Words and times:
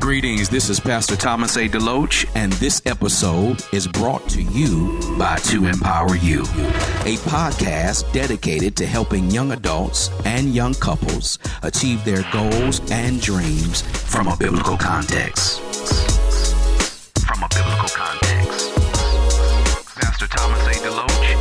Greetings, 0.00 0.48
this 0.48 0.70
is 0.70 0.80
Pastor 0.80 1.14
Thomas 1.14 1.56
A. 1.56 1.68
DeLoach, 1.68 2.24
and 2.34 2.54
this 2.54 2.80
episode 2.86 3.62
is 3.70 3.86
brought 3.86 4.26
to 4.30 4.40
you 4.42 4.98
by 5.18 5.36
To 5.36 5.66
Empower 5.66 6.16
You, 6.16 6.40
a 6.40 7.18
podcast 7.28 8.10
dedicated 8.10 8.76
to 8.76 8.86
helping 8.86 9.30
young 9.30 9.52
adults 9.52 10.10
and 10.24 10.54
young 10.54 10.72
couples 10.72 11.38
achieve 11.62 12.02
their 12.06 12.24
goals 12.32 12.80
and 12.90 13.20
dreams 13.20 13.82
from 13.82 14.28
a 14.28 14.36
biblical 14.38 14.78
context. 14.78 15.60
From 17.20 17.42
a 17.42 17.48
biblical 17.54 17.90
context. 17.90 18.74
Pastor 19.96 20.26
Thomas 20.28 20.66
A. 20.66 20.72
DeLoach. 20.80 21.36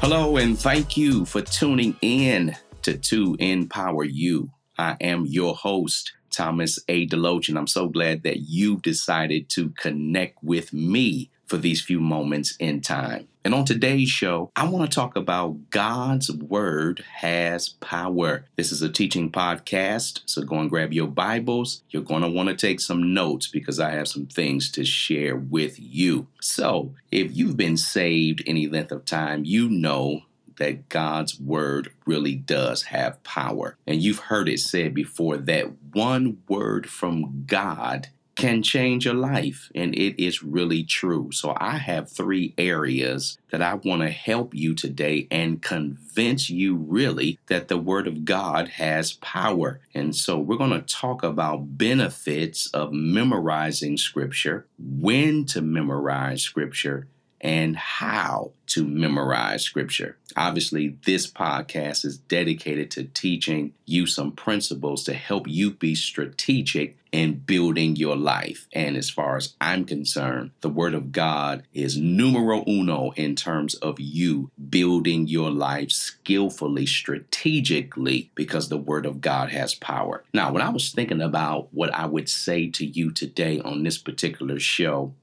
Hello, 0.00 0.36
and 0.36 0.58
thank 0.58 0.96
you 0.96 1.24
for 1.24 1.42
tuning 1.42 1.96
in 2.02 2.56
to 2.82 2.98
To 2.98 3.36
Empower 3.38 4.02
You. 4.02 4.50
I 4.78 4.96
am 5.00 5.26
your 5.26 5.54
host, 5.54 6.12
Thomas 6.30 6.78
A. 6.88 7.06
DeLoach, 7.06 7.48
and 7.48 7.58
I'm 7.58 7.66
so 7.66 7.88
glad 7.88 8.22
that 8.22 8.40
you've 8.40 8.82
decided 8.82 9.48
to 9.50 9.70
connect 9.70 10.42
with 10.42 10.72
me 10.72 11.30
for 11.46 11.56
these 11.56 11.80
few 11.80 11.98
moments 11.98 12.54
in 12.58 12.80
time. 12.80 13.26
And 13.44 13.54
on 13.54 13.64
today's 13.64 14.10
show, 14.10 14.50
I 14.54 14.68
want 14.68 14.90
to 14.90 14.94
talk 14.94 15.16
about 15.16 15.70
God's 15.70 16.30
Word 16.30 17.02
has 17.16 17.70
power. 17.70 18.44
This 18.56 18.70
is 18.70 18.82
a 18.82 18.90
teaching 18.90 19.32
podcast, 19.32 20.20
so 20.26 20.42
go 20.42 20.58
and 20.58 20.68
grab 20.68 20.92
your 20.92 21.08
Bibles. 21.08 21.82
You're 21.88 22.02
going 22.02 22.20
to 22.20 22.28
want 22.28 22.50
to 22.50 22.54
take 22.54 22.78
some 22.78 23.14
notes 23.14 23.48
because 23.48 23.80
I 23.80 23.92
have 23.92 24.06
some 24.06 24.26
things 24.26 24.70
to 24.72 24.84
share 24.84 25.34
with 25.34 25.80
you. 25.80 26.26
So, 26.40 26.94
if 27.10 27.34
you've 27.34 27.56
been 27.56 27.78
saved 27.78 28.42
any 28.46 28.68
length 28.68 28.92
of 28.92 29.06
time, 29.06 29.46
you 29.46 29.70
know 29.70 30.24
that 30.58 30.88
God's 30.88 31.40
word 31.40 31.90
really 32.06 32.34
does 32.34 32.84
have 32.84 33.22
power. 33.22 33.76
And 33.86 34.02
you've 34.02 34.18
heard 34.18 34.48
it 34.48 34.60
said 34.60 34.94
before 34.94 35.36
that 35.38 35.72
one 35.92 36.38
word 36.48 36.88
from 36.88 37.44
God 37.46 38.08
can 38.38 38.62
change 38.62 39.04
your 39.04 39.14
life. 39.14 39.68
And 39.74 39.94
it 39.96 40.22
is 40.24 40.44
really 40.44 40.84
true. 40.84 41.30
So 41.32 41.56
I 41.58 41.76
have 41.78 42.08
three 42.08 42.54
areas 42.56 43.36
that 43.50 43.60
I 43.60 43.74
want 43.74 44.02
to 44.02 44.10
help 44.10 44.54
you 44.54 44.74
today 44.74 45.26
and 45.28 45.60
convince 45.60 46.48
you 46.48 46.76
really 46.76 47.40
that 47.48 47.66
the 47.66 47.76
Word 47.76 48.06
of 48.06 48.24
God 48.24 48.68
has 48.68 49.14
power. 49.14 49.80
And 49.92 50.14
so 50.14 50.38
we're 50.38 50.56
going 50.56 50.70
to 50.70 50.82
talk 50.82 51.24
about 51.24 51.76
benefits 51.76 52.70
of 52.70 52.92
memorizing 52.92 53.96
Scripture, 53.96 54.66
when 54.78 55.44
to 55.46 55.60
memorize 55.60 56.42
Scripture, 56.42 57.08
and 57.40 57.76
how 57.76 58.52
to 58.68 58.84
memorize 58.84 59.62
scripture. 59.62 60.16
Obviously, 60.36 60.96
this 61.04 61.30
podcast 61.30 62.04
is 62.04 62.18
dedicated 62.18 62.90
to 62.92 63.04
teaching 63.04 63.72
you 63.86 64.06
some 64.06 64.32
principles 64.32 65.04
to 65.04 65.14
help 65.14 65.48
you 65.48 65.70
be 65.70 65.94
strategic 65.94 66.96
in 67.10 67.32
building 67.34 67.96
your 67.96 68.16
life. 68.16 68.68
And 68.72 68.96
as 68.96 69.08
far 69.08 69.36
as 69.36 69.54
I'm 69.60 69.84
concerned, 69.84 70.50
the 70.60 70.68
Word 70.68 70.94
of 70.94 71.12
God 71.12 71.62
is 71.72 71.96
numero 71.96 72.62
uno 72.68 73.12
in 73.16 73.34
terms 73.34 73.74
of 73.76 73.98
you 73.98 74.50
building 74.68 75.26
your 75.26 75.50
life 75.50 75.90
skillfully, 75.90 76.84
strategically, 76.84 78.30
because 78.34 78.68
the 78.68 78.76
Word 78.76 79.06
of 79.06 79.20
God 79.22 79.50
has 79.50 79.74
power. 79.74 80.24
Now, 80.34 80.52
when 80.52 80.62
I 80.62 80.68
was 80.68 80.92
thinking 80.92 81.22
about 81.22 81.72
what 81.72 81.92
I 81.94 82.06
would 82.06 82.28
say 82.28 82.68
to 82.70 82.84
you 82.84 83.10
today 83.10 83.60
on 83.60 83.82
this 83.82 83.96
particular 83.96 84.60
show, 84.60 85.14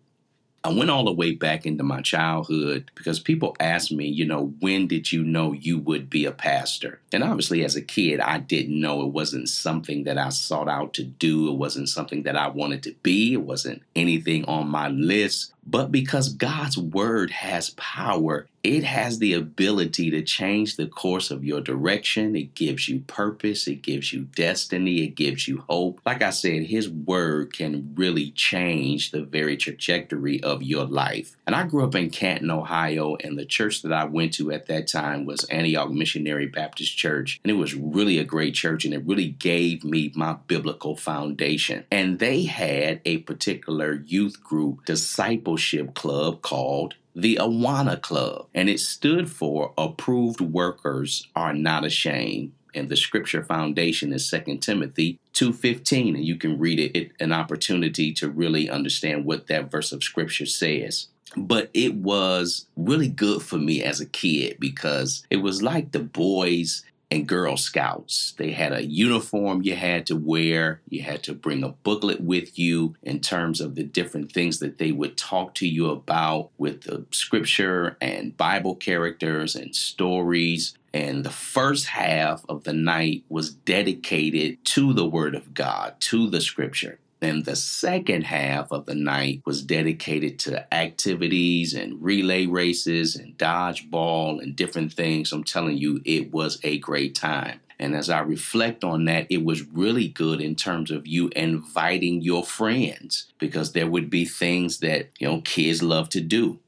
I 0.65 0.69
went 0.69 0.89
all 0.89 1.05
the 1.05 1.11
way 1.11 1.33
back 1.33 1.67
into 1.67 1.83
my 1.83 2.01
childhood 2.01 2.89
because 2.95 3.19
people 3.19 3.55
ask 3.59 3.91
me, 3.91 4.07
you 4.07 4.25
know, 4.25 4.51
when 4.61 4.87
did 4.87 5.11
you 5.11 5.23
know 5.23 5.53
you 5.53 5.77
would 5.77 6.09
be 6.09 6.25
a 6.25 6.31
pastor? 6.31 6.99
And 7.13 7.23
obviously, 7.23 7.63
as 7.63 7.75
a 7.75 7.83
kid, 7.83 8.19
I 8.19 8.39
didn't 8.39 8.81
know 8.81 9.03
it 9.03 9.13
wasn't 9.13 9.47
something 9.47 10.05
that 10.05 10.17
I 10.17 10.29
sought 10.29 10.67
out 10.67 10.95
to 10.95 11.03
do. 11.03 11.49
It 11.49 11.57
wasn't 11.57 11.89
something 11.89 12.23
that 12.23 12.35
I 12.35 12.47
wanted 12.47 12.81
to 12.81 12.95
be. 13.03 13.33
It 13.33 13.43
wasn't 13.43 13.83
anything 13.95 14.43
on 14.45 14.67
my 14.67 14.87
list. 14.87 15.53
But 15.65 15.91
because 15.91 16.29
God's 16.29 16.77
word 16.77 17.31
has 17.31 17.71
power, 17.71 18.47
it 18.65 18.83
has 18.83 19.19
the 19.19 19.33
ability 19.33 20.09
to 20.09 20.23
change 20.23 20.75
the 20.75 20.87
course 20.87 21.29
of 21.29 21.43
your 21.43 21.61
direction. 21.61 22.35
It 22.35 22.55
gives 22.55 22.89
you 22.89 23.01
purpose, 23.01 23.67
it 23.67 23.83
gives 23.83 24.11
you 24.11 24.21
destiny, 24.35 25.03
it 25.03 25.15
gives 25.15 25.47
you 25.47 25.63
hope. 25.69 26.01
Like 26.03 26.23
I 26.23 26.31
said, 26.31 26.63
His 26.63 26.89
word 26.89 27.53
can 27.53 27.93
really 27.95 28.31
change 28.31 29.11
the 29.11 29.21
very 29.21 29.55
trajectory 29.55 30.41
of 30.41 30.63
your 30.63 30.85
life. 30.85 31.37
And 31.45 31.55
I 31.55 31.67
grew 31.67 31.83
up 31.83 31.93
in 31.93 32.09
Canton, 32.09 32.49
Ohio, 32.49 33.17
and 33.17 33.37
the 33.37 33.45
church 33.45 33.83
that 33.83 33.93
I 33.93 34.05
went 34.05 34.33
to 34.35 34.51
at 34.51 34.65
that 34.65 34.87
time 34.87 35.25
was 35.25 35.43
Antioch 35.45 35.91
Missionary 35.91 36.47
Baptist 36.47 36.97
Church. 36.97 37.39
And 37.43 37.51
it 37.51 37.55
was 37.55 37.75
really 37.75 38.17
a 38.17 38.23
great 38.23 38.55
church, 38.55 38.83
and 38.83 38.95
it 38.95 39.05
really 39.05 39.27
gave 39.27 39.83
me 39.83 40.11
my 40.15 40.37
biblical 40.47 40.95
foundation. 40.95 41.85
And 41.91 42.17
they 42.17 42.43
had 42.45 43.01
a 43.05 43.19
particular 43.19 43.93
youth 43.93 44.41
group, 44.41 44.85
disciple 44.85 45.54
discipleship 45.55 45.93
club 45.93 46.41
called 46.41 46.95
the 47.15 47.37
Awana 47.37 48.01
Club, 48.01 48.47
and 48.53 48.69
it 48.69 48.79
stood 48.79 49.31
for 49.31 49.73
Approved 49.77 50.41
Workers 50.41 51.27
Are 51.35 51.53
Not 51.53 51.85
Ashamed. 51.85 52.51
And 52.73 52.89
the 52.89 52.97
scripture 52.97 53.41
foundation 53.41 54.11
is 54.11 54.29
2 54.29 54.57
Timothy 54.57 55.17
2:15, 55.33 56.15
and 56.15 56.25
you 56.25 56.35
can 56.35 56.59
read 56.59 56.77
it, 56.77 56.97
it 56.97 57.11
an 57.21 57.31
opportunity 57.31 58.11
to 58.15 58.29
really 58.29 58.69
understand 58.69 59.23
what 59.23 59.47
that 59.47 59.71
verse 59.71 59.93
of 59.93 60.03
scripture 60.03 60.45
says 60.45 61.07
but 61.37 61.69
it 61.73 61.95
was 61.95 62.67
really 62.77 63.09
good 63.09 63.41
for 63.41 63.57
me 63.57 63.83
as 63.83 63.99
a 63.99 64.05
kid 64.05 64.55
because 64.59 65.25
it 65.29 65.37
was 65.37 65.61
like 65.61 65.91
the 65.91 65.99
boys 65.99 66.85
and 67.11 67.27
Girl 67.27 67.57
Scouts. 67.57 68.33
They 68.37 68.51
had 68.51 68.73
a 68.73 68.85
uniform 68.85 69.61
you 69.61 69.75
had 69.75 70.05
to 70.07 70.15
wear. 70.15 70.81
You 70.89 71.03
had 71.03 71.23
to 71.23 71.33
bring 71.33 71.63
a 71.63 71.69
booklet 71.69 72.21
with 72.21 72.57
you 72.57 72.95
in 73.03 73.19
terms 73.19 73.61
of 73.61 73.75
the 73.75 73.83
different 73.83 74.31
things 74.31 74.59
that 74.59 74.77
they 74.77 74.91
would 74.91 75.17
talk 75.17 75.53
to 75.55 75.67
you 75.67 75.89
about 75.89 76.49
with 76.57 76.81
the 76.81 77.05
scripture 77.11 77.97
and 78.01 78.35
Bible 78.35 78.75
characters 78.75 79.55
and 79.55 79.75
stories. 79.75 80.77
And 80.93 81.25
the 81.25 81.29
first 81.29 81.87
half 81.87 82.45
of 82.47 82.63
the 82.63 82.73
night 82.73 83.23
was 83.27 83.53
dedicated 83.53 84.63
to 84.65 84.93
the 84.93 85.05
Word 85.05 85.35
of 85.35 85.53
God, 85.53 85.99
to 86.01 86.29
the 86.29 86.41
scripture. 86.41 86.99
Then 87.25 87.41
the 87.41 87.55
second 87.55 88.25
half 88.25 88.71
of 88.71 88.85
the 88.85 88.93
night 88.93 89.41
was 89.47 89.63
dedicated 89.63 90.37
to 90.41 90.71
activities 90.71 91.73
and 91.73 91.99
relay 91.99 92.45
races 92.45 93.15
and 93.15 93.35
dodgeball 93.35 94.43
and 94.43 94.55
different 94.55 94.93
things. 94.93 95.31
I'm 95.31 95.43
telling 95.43 95.75
you, 95.75 96.01
it 96.05 96.31
was 96.31 96.59
a 96.61 96.77
great 96.77 97.15
time. 97.15 97.61
And 97.79 97.95
as 97.95 98.11
I 98.11 98.19
reflect 98.19 98.83
on 98.83 99.05
that, 99.05 99.25
it 99.31 99.43
was 99.43 99.63
really 99.63 100.07
good 100.07 100.39
in 100.39 100.53
terms 100.53 100.91
of 100.91 101.07
you 101.07 101.31
inviting 101.35 102.21
your 102.21 102.43
friends 102.43 103.25
because 103.39 103.71
there 103.71 103.89
would 103.89 104.11
be 104.11 104.25
things 104.25 104.77
that, 104.81 105.09
you 105.17 105.27
know, 105.27 105.41
kids 105.41 105.81
love 105.81 106.09
to 106.09 106.21
do. 106.21 106.59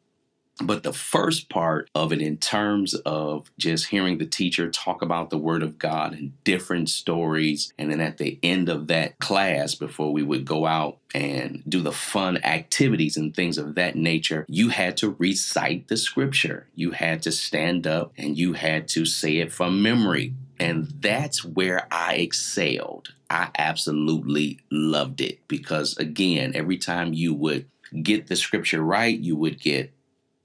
But 0.62 0.84
the 0.84 0.94
first 0.94 1.50
part 1.50 1.90
of 1.94 2.12
it, 2.12 2.22
in 2.22 2.38
terms 2.38 2.96
of 2.96 3.52
just 3.60 3.88
hearing 3.88 4.18
the 4.18 4.26
teacher 4.26 4.70
talk 4.70 5.02
about 5.02 5.30
the 5.30 5.38
Word 5.38 5.62
of 5.62 5.78
God 5.78 6.14
and 6.14 6.44
different 6.44 6.90
stories, 6.90 7.72
and 7.78 7.92
then 7.92 8.02
at 8.02 8.18
the 8.18 8.40
end 8.42 8.68
of 8.68 8.88
that 8.88 9.20
class, 9.20 9.76
before 9.76 10.12
we 10.12 10.24
would 10.24 10.46
go 10.46 10.66
out 10.66 10.98
and 11.14 11.62
do 11.68 11.82
the 11.82 11.92
fun 11.92 12.38
activities 12.44 13.18
and 13.18 13.36
things 13.36 13.58
of 13.58 13.76
that 13.76 13.96
nature, 13.96 14.46
you 14.48 14.70
had 14.70 14.98
to 14.98 15.16
recite 15.20 15.88
the 15.88 15.98
scripture. 15.98 16.68
You 16.74 16.92
had 16.92 17.22
to 17.24 17.32
stand 17.32 17.86
up 17.86 18.14
and 18.18 18.38
you 18.38 18.54
had 18.54 18.88
to 18.90 19.06
say 19.06 19.38
it 19.38 19.54
from 19.54 19.84
memory. 19.84 20.34
And 20.60 20.92
that's 21.02 21.46
where 21.46 21.88
I 21.92 22.16
excelled. 22.16 23.14
I 23.30 23.50
absolutely 23.58 24.60
loved 24.72 25.22
it 25.22 25.48
because, 25.48 25.96
again, 25.98 26.54
every 26.56 26.78
time 26.78 27.14
you 27.14 27.34
would 27.36 27.68
get 28.02 28.28
the 28.28 28.36
scripture 28.36 28.82
right, 28.82 29.18
you 29.18 29.36
would 29.36 29.62
get 29.62 29.94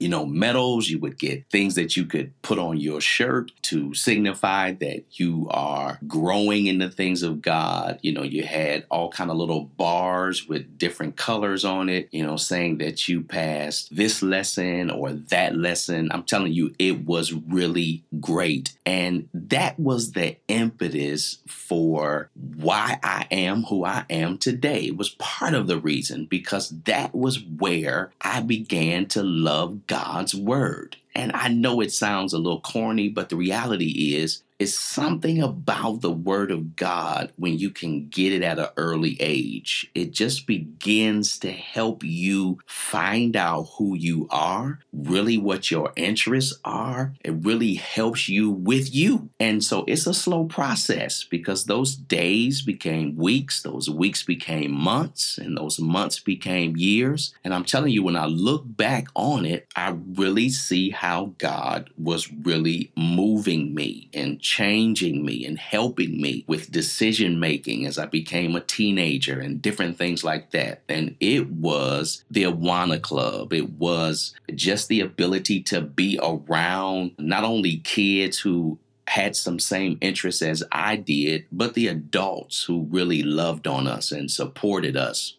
you 0.03 0.09
know, 0.09 0.25
medals. 0.25 0.89
You 0.89 0.99
would 0.99 1.17
get 1.17 1.49
things 1.49 1.75
that 1.75 1.95
you 1.95 2.03
could 2.05 2.33
put 2.41 2.59
on 2.59 2.77
your 2.77 2.99
shirt 2.99 3.53
to 3.63 3.93
signify 3.93 4.73
that 4.73 5.05
you 5.11 5.47
are 5.49 5.97
growing 6.05 6.65
in 6.65 6.79
the 6.79 6.89
things 6.89 7.23
of 7.23 7.41
God. 7.41 7.99
You 8.01 8.11
know, 8.11 8.23
you 8.23 8.43
had 8.43 8.85
all 8.91 9.09
kind 9.09 9.31
of 9.31 9.37
little 9.37 9.63
bars 9.63 10.45
with 10.45 10.77
different 10.77 11.15
colors 11.15 11.63
on 11.63 11.87
it, 11.87 12.09
you 12.11 12.21
know, 12.21 12.35
saying 12.35 12.79
that 12.79 13.07
you 13.07 13.21
passed 13.21 13.95
this 13.95 14.21
lesson 14.21 14.91
or 14.91 15.13
that 15.13 15.55
lesson. 15.55 16.11
I'm 16.11 16.23
telling 16.23 16.51
you, 16.51 16.75
it 16.77 17.05
was 17.05 17.31
really 17.31 18.03
great. 18.19 18.73
And 18.85 19.29
that 19.33 19.79
was 19.79 20.11
the 20.11 20.35
impetus 20.49 21.37
for 21.47 22.29
why 22.33 22.99
I 23.01 23.25
am 23.31 23.63
who 23.63 23.85
I 23.85 24.03
am 24.09 24.37
today. 24.37 24.87
It 24.87 24.97
was 24.97 25.11
part 25.11 25.53
of 25.53 25.67
the 25.67 25.77
reason 25.77 26.25
because 26.25 26.71
that 26.83 27.15
was 27.15 27.41
where 27.41 28.11
I 28.19 28.41
began 28.41 29.05
to 29.05 29.23
love 29.23 29.87
God 29.87 29.92
God's 29.93 30.33
word. 30.33 30.97
And 31.15 31.31
I 31.33 31.49
know 31.49 31.79
it 31.79 31.91
sounds 31.91 32.33
a 32.33 32.39
little 32.39 32.61
corny, 32.61 33.09
but 33.09 33.29
the 33.29 33.35
reality 33.35 34.15
is 34.15 34.42
It's 34.59 34.77
something 34.77 35.41
about 35.41 36.01
the 36.01 36.11
Word 36.11 36.51
of 36.51 36.75
God 36.75 37.33
when 37.37 37.57
you 37.57 37.69
can 37.69 38.07
get 38.07 38.33
it 38.33 38.43
at 38.43 38.59
an 38.59 38.69
early 38.77 39.17
age. 39.19 39.89
It 39.95 40.11
just 40.11 40.47
begins 40.47 41.39
to 41.39 41.51
help 41.51 42.03
you 42.03 42.59
find 42.65 43.35
out 43.35 43.69
who 43.77 43.95
you 43.95 44.27
are, 44.29 44.79
really 44.91 45.37
what 45.37 45.71
your 45.71 45.91
interests 45.95 46.57
are. 46.63 47.13
It 47.23 47.31
really 47.31 47.75
helps 47.75 48.29
you 48.29 48.51
with 48.51 48.93
you. 48.93 49.29
And 49.39 49.63
so 49.63 49.83
it's 49.87 50.07
a 50.07 50.13
slow 50.13 50.45
process 50.45 51.23
because 51.23 51.65
those 51.65 51.95
days 51.95 52.61
became 52.61 53.15
weeks, 53.15 53.63
those 53.63 53.89
weeks 53.89 54.23
became 54.23 54.71
months, 54.71 55.37
and 55.37 55.57
those 55.57 55.79
months 55.79 56.19
became 56.19 56.77
years. 56.77 57.33
And 57.43 57.53
I'm 57.53 57.65
telling 57.65 57.91
you, 57.91 58.03
when 58.03 58.15
I 58.15 58.25
look 58.25 58.63
back 58.65 59.07
on 59.15 59.45
it, 59.45 59.67
I 59.75 59.97
really 60.15 60.49
see 60.49 60.91
how 60.91 61.33
God 61.37 61.89
was 61.97 62.31
really 62.31 62.91
moving 62.95 63.73
me 63.73 64.09
and 64.13 64.42
changing 64.43 65.25
me 65.25 65.45
and 65.45 65.57
helping 65.57 66.21
me 66.21 66.43
with 66.47 66.71
decision 66.71 67.39
making 67.39 67.87
as 67.87 67.97
I 67.97 68.05
became 68.05 68.55
a 68.55 68.61
teenager 68.61 69.39
and 69.39 69.61
different 69.61 69.97
things 69.97 70.23
like 70.23 70.51
that. 70.51 70.83
And 70.87 71.15
it 71.19 71.49
was 71.49 72.23
the 72.29 72.43
Awana 72.43 73.01
Club. 73.01 73.53
It 73.53 73.71
was 73.71 74.35
just 74.53 74.89
the 74.89 74.99
ability 74.99 75.63
to 75.63 75.81
be 75.81 76.19
around 76.21 77.11
not 77.17 77.43
only 77.43 77.77
kids 77.77 78.37
who 78.37 78.77
had 79.07 79.35
some 79.35 79.59
same 79.59 79.97
interests 80.01 80.41
as 80.41 80.63
I 80.71 80.95
did, 80.95 81.45
but 81.51 81.73
the 81.73 81.87
adults 81.87 82.63
who 82.63 82.87
really 82.89 83.23
loved 83.23 83.67
on 83.67 83.87
us 83.87 84.11
and 84.11 84.29
supported 84.29 84.95
us 84.95 85.37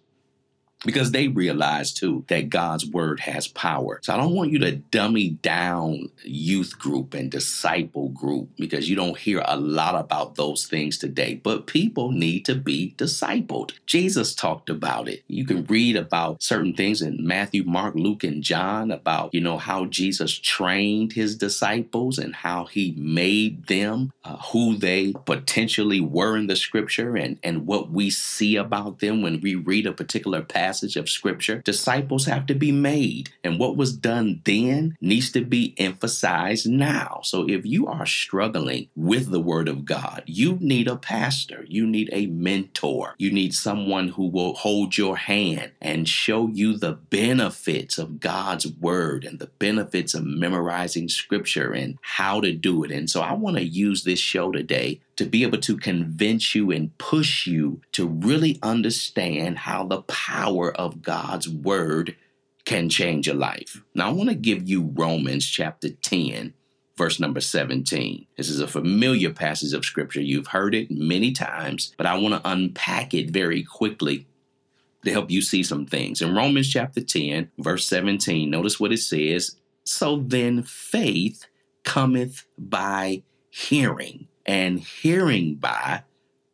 because 0.84 1.10
they 1.10 1.28
realize 1.28 1.92
too 1.92 2.24
that 2.28 2.50
God's 2.50 2.86
word 2.86 3.20
has 3.20 3.48
power. 3.48 4.00
So 4.02 4.14
I 4.14 4.16
don't 4.16 4.34
want 4.34 4.50
you 4.50 4.58
to 4.60 4.72
dummy 4.72 5.30
down 5.30 6.10
youth 6.22 6.78
group 6.78 7.14
and 7.14 7.30
disciple 7.30 8.10
group 8.10 8.50
because 8.56 8.88
you 8.88 8.96
don't 8.96 9.18
hear 9.18 9.42
a 9.46 9.56
lot 9.56 9.94
about 9.94 10.34
those 10.34 10.66
things 10.66 10.98
today. 10.98 11.34
But 11.34 11.66
people 11.66 12.12
need 12.12 12.44
to 12.46 12.54
be 12.54 12.94
discipled. 12.96 13.72
Jesus 13.86 14.34
talked 14.34 14.70
about 14.70 15.08
it. 15.08 15.22
You 15.28 15.44
can 15.44 15.64
read 15.64 15.96
about 15.96 16.42
certain 16.42 16.74
things 16.74 17.02
in 17.02 17.26
Matthew, 17.26 17.64
Mark, 17.64 17.94
Luke, 17.94 18.24
and 18.24 18.42
John 18.42 18.90
about, 18.90 19.34
you 19.34 19.40
know, 19.40 19.58
how 19.58 19.86
Jesus 19.86 20.38
trained 20.38 21.12
his 21.12 21.36
disciples 21.36 22.18
and 22.18 22.34
how 22.34 22.66
he 22.66 22.94
made 22.96 23.66
them 23.66 24.12
uh, 24.24 24.36
who 24.36 24.76
they 24.76 25.12
potentially 25.24 26.00
were 26.00 26.36
in 26.36 26.46
the 26.46 26.56
scripture 26.56 27.16
and, 27.16 27.38
and 27.42 27.66
what 27.66 27.90
we 27.90 28.10
see 28.10 28.56
about 28.56 28.98
them 29.00 29.22
when 29.22 29.40
we 29.40 29.54
read 29.54 29.86
a 29.86 29.92
particular 29.92 30.42
passage 30.42 30.73
passage 30.74 30.96
of 30.96 31.08
scripture, 31.08 31.58
disciples 31.58 32.26
have 32.26 32.46
to 32.46 32.54
be 32.54 32.72
made. 32.72 33.30
And 33.44 33.60
what 33.60 33.76
was 33.76 33.96
done 33.96 34.42
then 34.44 34.96
needs 35.00 35.30
to 35.30 35.44
be 35.44 35.72
emphasized 35.78 36.68
now. 36.68 37.20
So 37.22 37.48
if 37.48 37.64
you 37.64 37.86
are 37.86 38.06
struggling 38.06 38.88
with 38.96 39.30
the 39.30 39.38
word 39.38 39.68
of 39.68 39.84
God, 39.84 40.24
you 40.26 40.58
need 40.60 40.88
a 40.88 40.96
pastor, 40.96 41.64
you 41.68 41.86
need 41.86 42.10
a 42.10 42.26
mentor, 42.26 43.14
you 43.18 43.30
need 43.30 43.54
someone 43.54 44.08
who 44.08 44.26
will 44.26 44.54
hold 44.54 44.98
your 44.98 45.16
hand 45.16 45.70
and 45.80 46.08
show 46.08 46.48
you 46.48 46.76
the 46.76 46.94
benefits 46.94 47.96
of 47.96 48.18
God's 48.18 48.66
word 48.66 49.24
and 49.24 49.38
the 49.38 49.52
benefits 49.60 50.12
of 50.12 50.24
memorizing 50.24 51.08
scripture 51.08 51.72
and 51.72 51.98
how 52.02 52.40
to 52.40 52.52
do 52.52 52.82
it. 52.82 52.90
And 52.90 53.08
so 53.08 53.20
I 53.20 53.34
want 53.34 53.58
to 53.58 53.64
use 53.64 54.02
this 54.02 54.18
show 54.18 54.50
today 54.50 55.00
to 55.16 55.24
be 55.24 55.42
able 55.42 55.58
to 55.58 55.76
convince 55.76 56.54
you 56.54 56.70
and 56.70 56.96
push 56.98 57.46
you 57.46 57.80
to 57.92 58.06
really 58.06 58.58
understand 58.62 59.58
how 59.58 59.84
the 59.84 60.02
power 60.02 60.72
of 60.76 61.02
God's 61.02 61.48
word 61.48 62.16
can 62.64 62.88
change 62.88 63.26
your 63.26 63.36
life. 63.36 63.82
Now, 63.94 64.08
I 64.08 64.12
want 64.12 64.30
to 64.30 64.34
give 64.34 64.68
you 64.68 64.92
Romans 64.94 65.46
chapter 65.46 65.90
10, 65.90 66.54
verse 66.96 67.20
number 67.20 67.40
17. 67.40 68.26
This 68.36 68.48
is 68.48 68.60
a 68.60 68.66
familiar 68.66 69.32
passage 69.32 69.72
of 69.72 69.84
scripture. 69.84 70.20
You've 70.20 70.48
heard 70.48 70.74
it 70.74 70.90
many 70.90 71.32
times, 71.32 71.94
but 71.96 72.06
I 72.06 72.18
want 72.18 72.34
to 72.34 72.50
unpack 72.50 73.14
it 73.14 73.30
very 73.30 73.62
quickly 73.62 74.26
to 75.04 75.12
help 75.12 75.30
you 75.30 75.42
see 75.42 75.62
some 75.62 75.86
things. 75.86 76.22
In 76.22 76.34
Romans 76.34 76.70
chapter 76.70 77.02
10, 77.02 77.50
verse 77.58 77.86
17, 77.86 78.50
notice 78.50 78.80
what 78.80 78.92
it 78.92 78.98
says 78.98 79.56
So 79.84 80.16
then 80.16 80.62
faith 80.62 81.46
cometh 81.84 82.46
by 82.56 83.22
hearing 83.50 84.26
and 84.46 84.78
hearing 84.80 85.54
by 85.56 86.02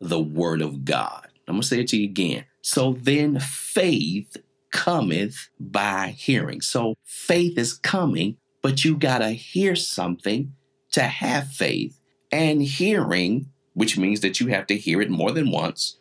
the 0.00 0.20
word 0.20 0.62
of 0.62 0.84
God. 0.84 1.28
I'm 1.46 1.54
going 1.54 1.62
to 1.62 1.68
say 1.68 1.80
it 1.80 1.88
to 1.88 1.96
you 1.96 2.04
again. 2.04 2.44
So 2.62 2.96
then 3.00 3.40
faith 3.40 4.36
cometh 4.70 5.48
by 5.58 6.14
hearing. 6.16 6.60
So 6.60 6.94
faith 7.04 7.58
is 7.58 7.74
coming, 7.74 8.36
but 8.62 8.84
you 8.84 8.96
got 8.96 9.18
to 9.18 9.30
hear 9.30 9.74
something 9.74 10.54
to 10.92 11.02
have 11.02 11.48
faith. 11.48 11.98
And 12.30 12.62
hearing, 12.62 13.50
which 13.74 13.98
means 13.98 14.20
that 14.20 14.38
you 14.38 14.48
have 14.48 14.66
to 14.68 14.76
hear 14.76 15.00
it 15.00 15.10
more 15.10 15.32
than 15.32 15.50
once, 15.50 15.96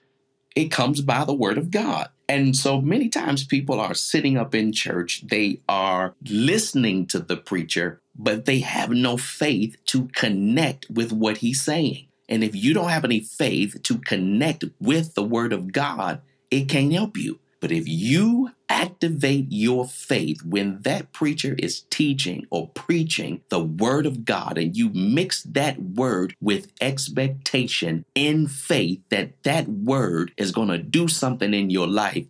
it 0.55 0.65
comes 0.65 1.01
by 1.01 1.25
the 1.25 1.33
word 1.33 1.57
of 1.57 1.71
God. 1.71 2.09
And 2.29 2.55
so 2.55 2.79
many 2.79 3.09
times 3.09 3.43
people 3.43 3.79
are 3.79 3.95
sitting 3.95 4.37
up 4.37 4.53
in 4.53 4.71
church, 4.71 5.23
they 5.27 5.61
are 5.67 6.13
listening 6.23 7.07
to 7.07 7.17
the 7.17 7.35
preacher, 7.35 8.01
but 8.15 8.45
they 8.45 8.59
have 8.59 8.91
no 8.91 9.17
faith 9.17 9.77
to 9.87 10.09
connect 10.09 10.87
with 10.91 11.11
what 11.11 11.37
he's 11.37 11.63
saying. 11.63 12.05
And 12.29 12.43
if 12.43 12.55
you 12.55 12.75
don't 12.75 12.89
have 12.89 13.03
any 13.03 13.19
faith 13.19 13.81
to 13.81 13.97
connect 13.97 14.63
with 14.79 15.15
the 15.15 15.23
word 15.23 15.51
of 15.51 15.71
God, 15.71 16.21
it 16.51 16.69
can't 16.69 16.93
help 16.93 17.17
you. 17.17 17.39
But 17.59 17.71
if 17.71 17.87
you 17.87 18.51
activate 18.69 19.47
your 19.49 19.85
faith 19.85 20.43
when 20.43 20.81
that 20.81 21.11
preacher 21.11 21.55
is 21.57 21.81
teaching 21.89 22.45
or 22.49 22.69
preaching 22.69 23.41
the 23.49 23.63
word 23.63 24.05
of 24.05 24.23
God 24.25 24.57
and 24.57 24.75
you 24.75 24.89
mix 24.89 25.43
that 25.43 25.81
word 25.81 26.35
with 26.39 26.71
expectation 26.79 28.05
in 28.15 28.47
faith 28.47 29.01
that 29.09 29.43
that 29.43 29.67
word 29.67 30.31
is 30.37 30.51
going 30.51 30.69
to 30.69 30.77
do 30.77 31.07
something 31.07 31.53
in 31.53 31.69
your 31.69 31.87
life, 31.87 32.25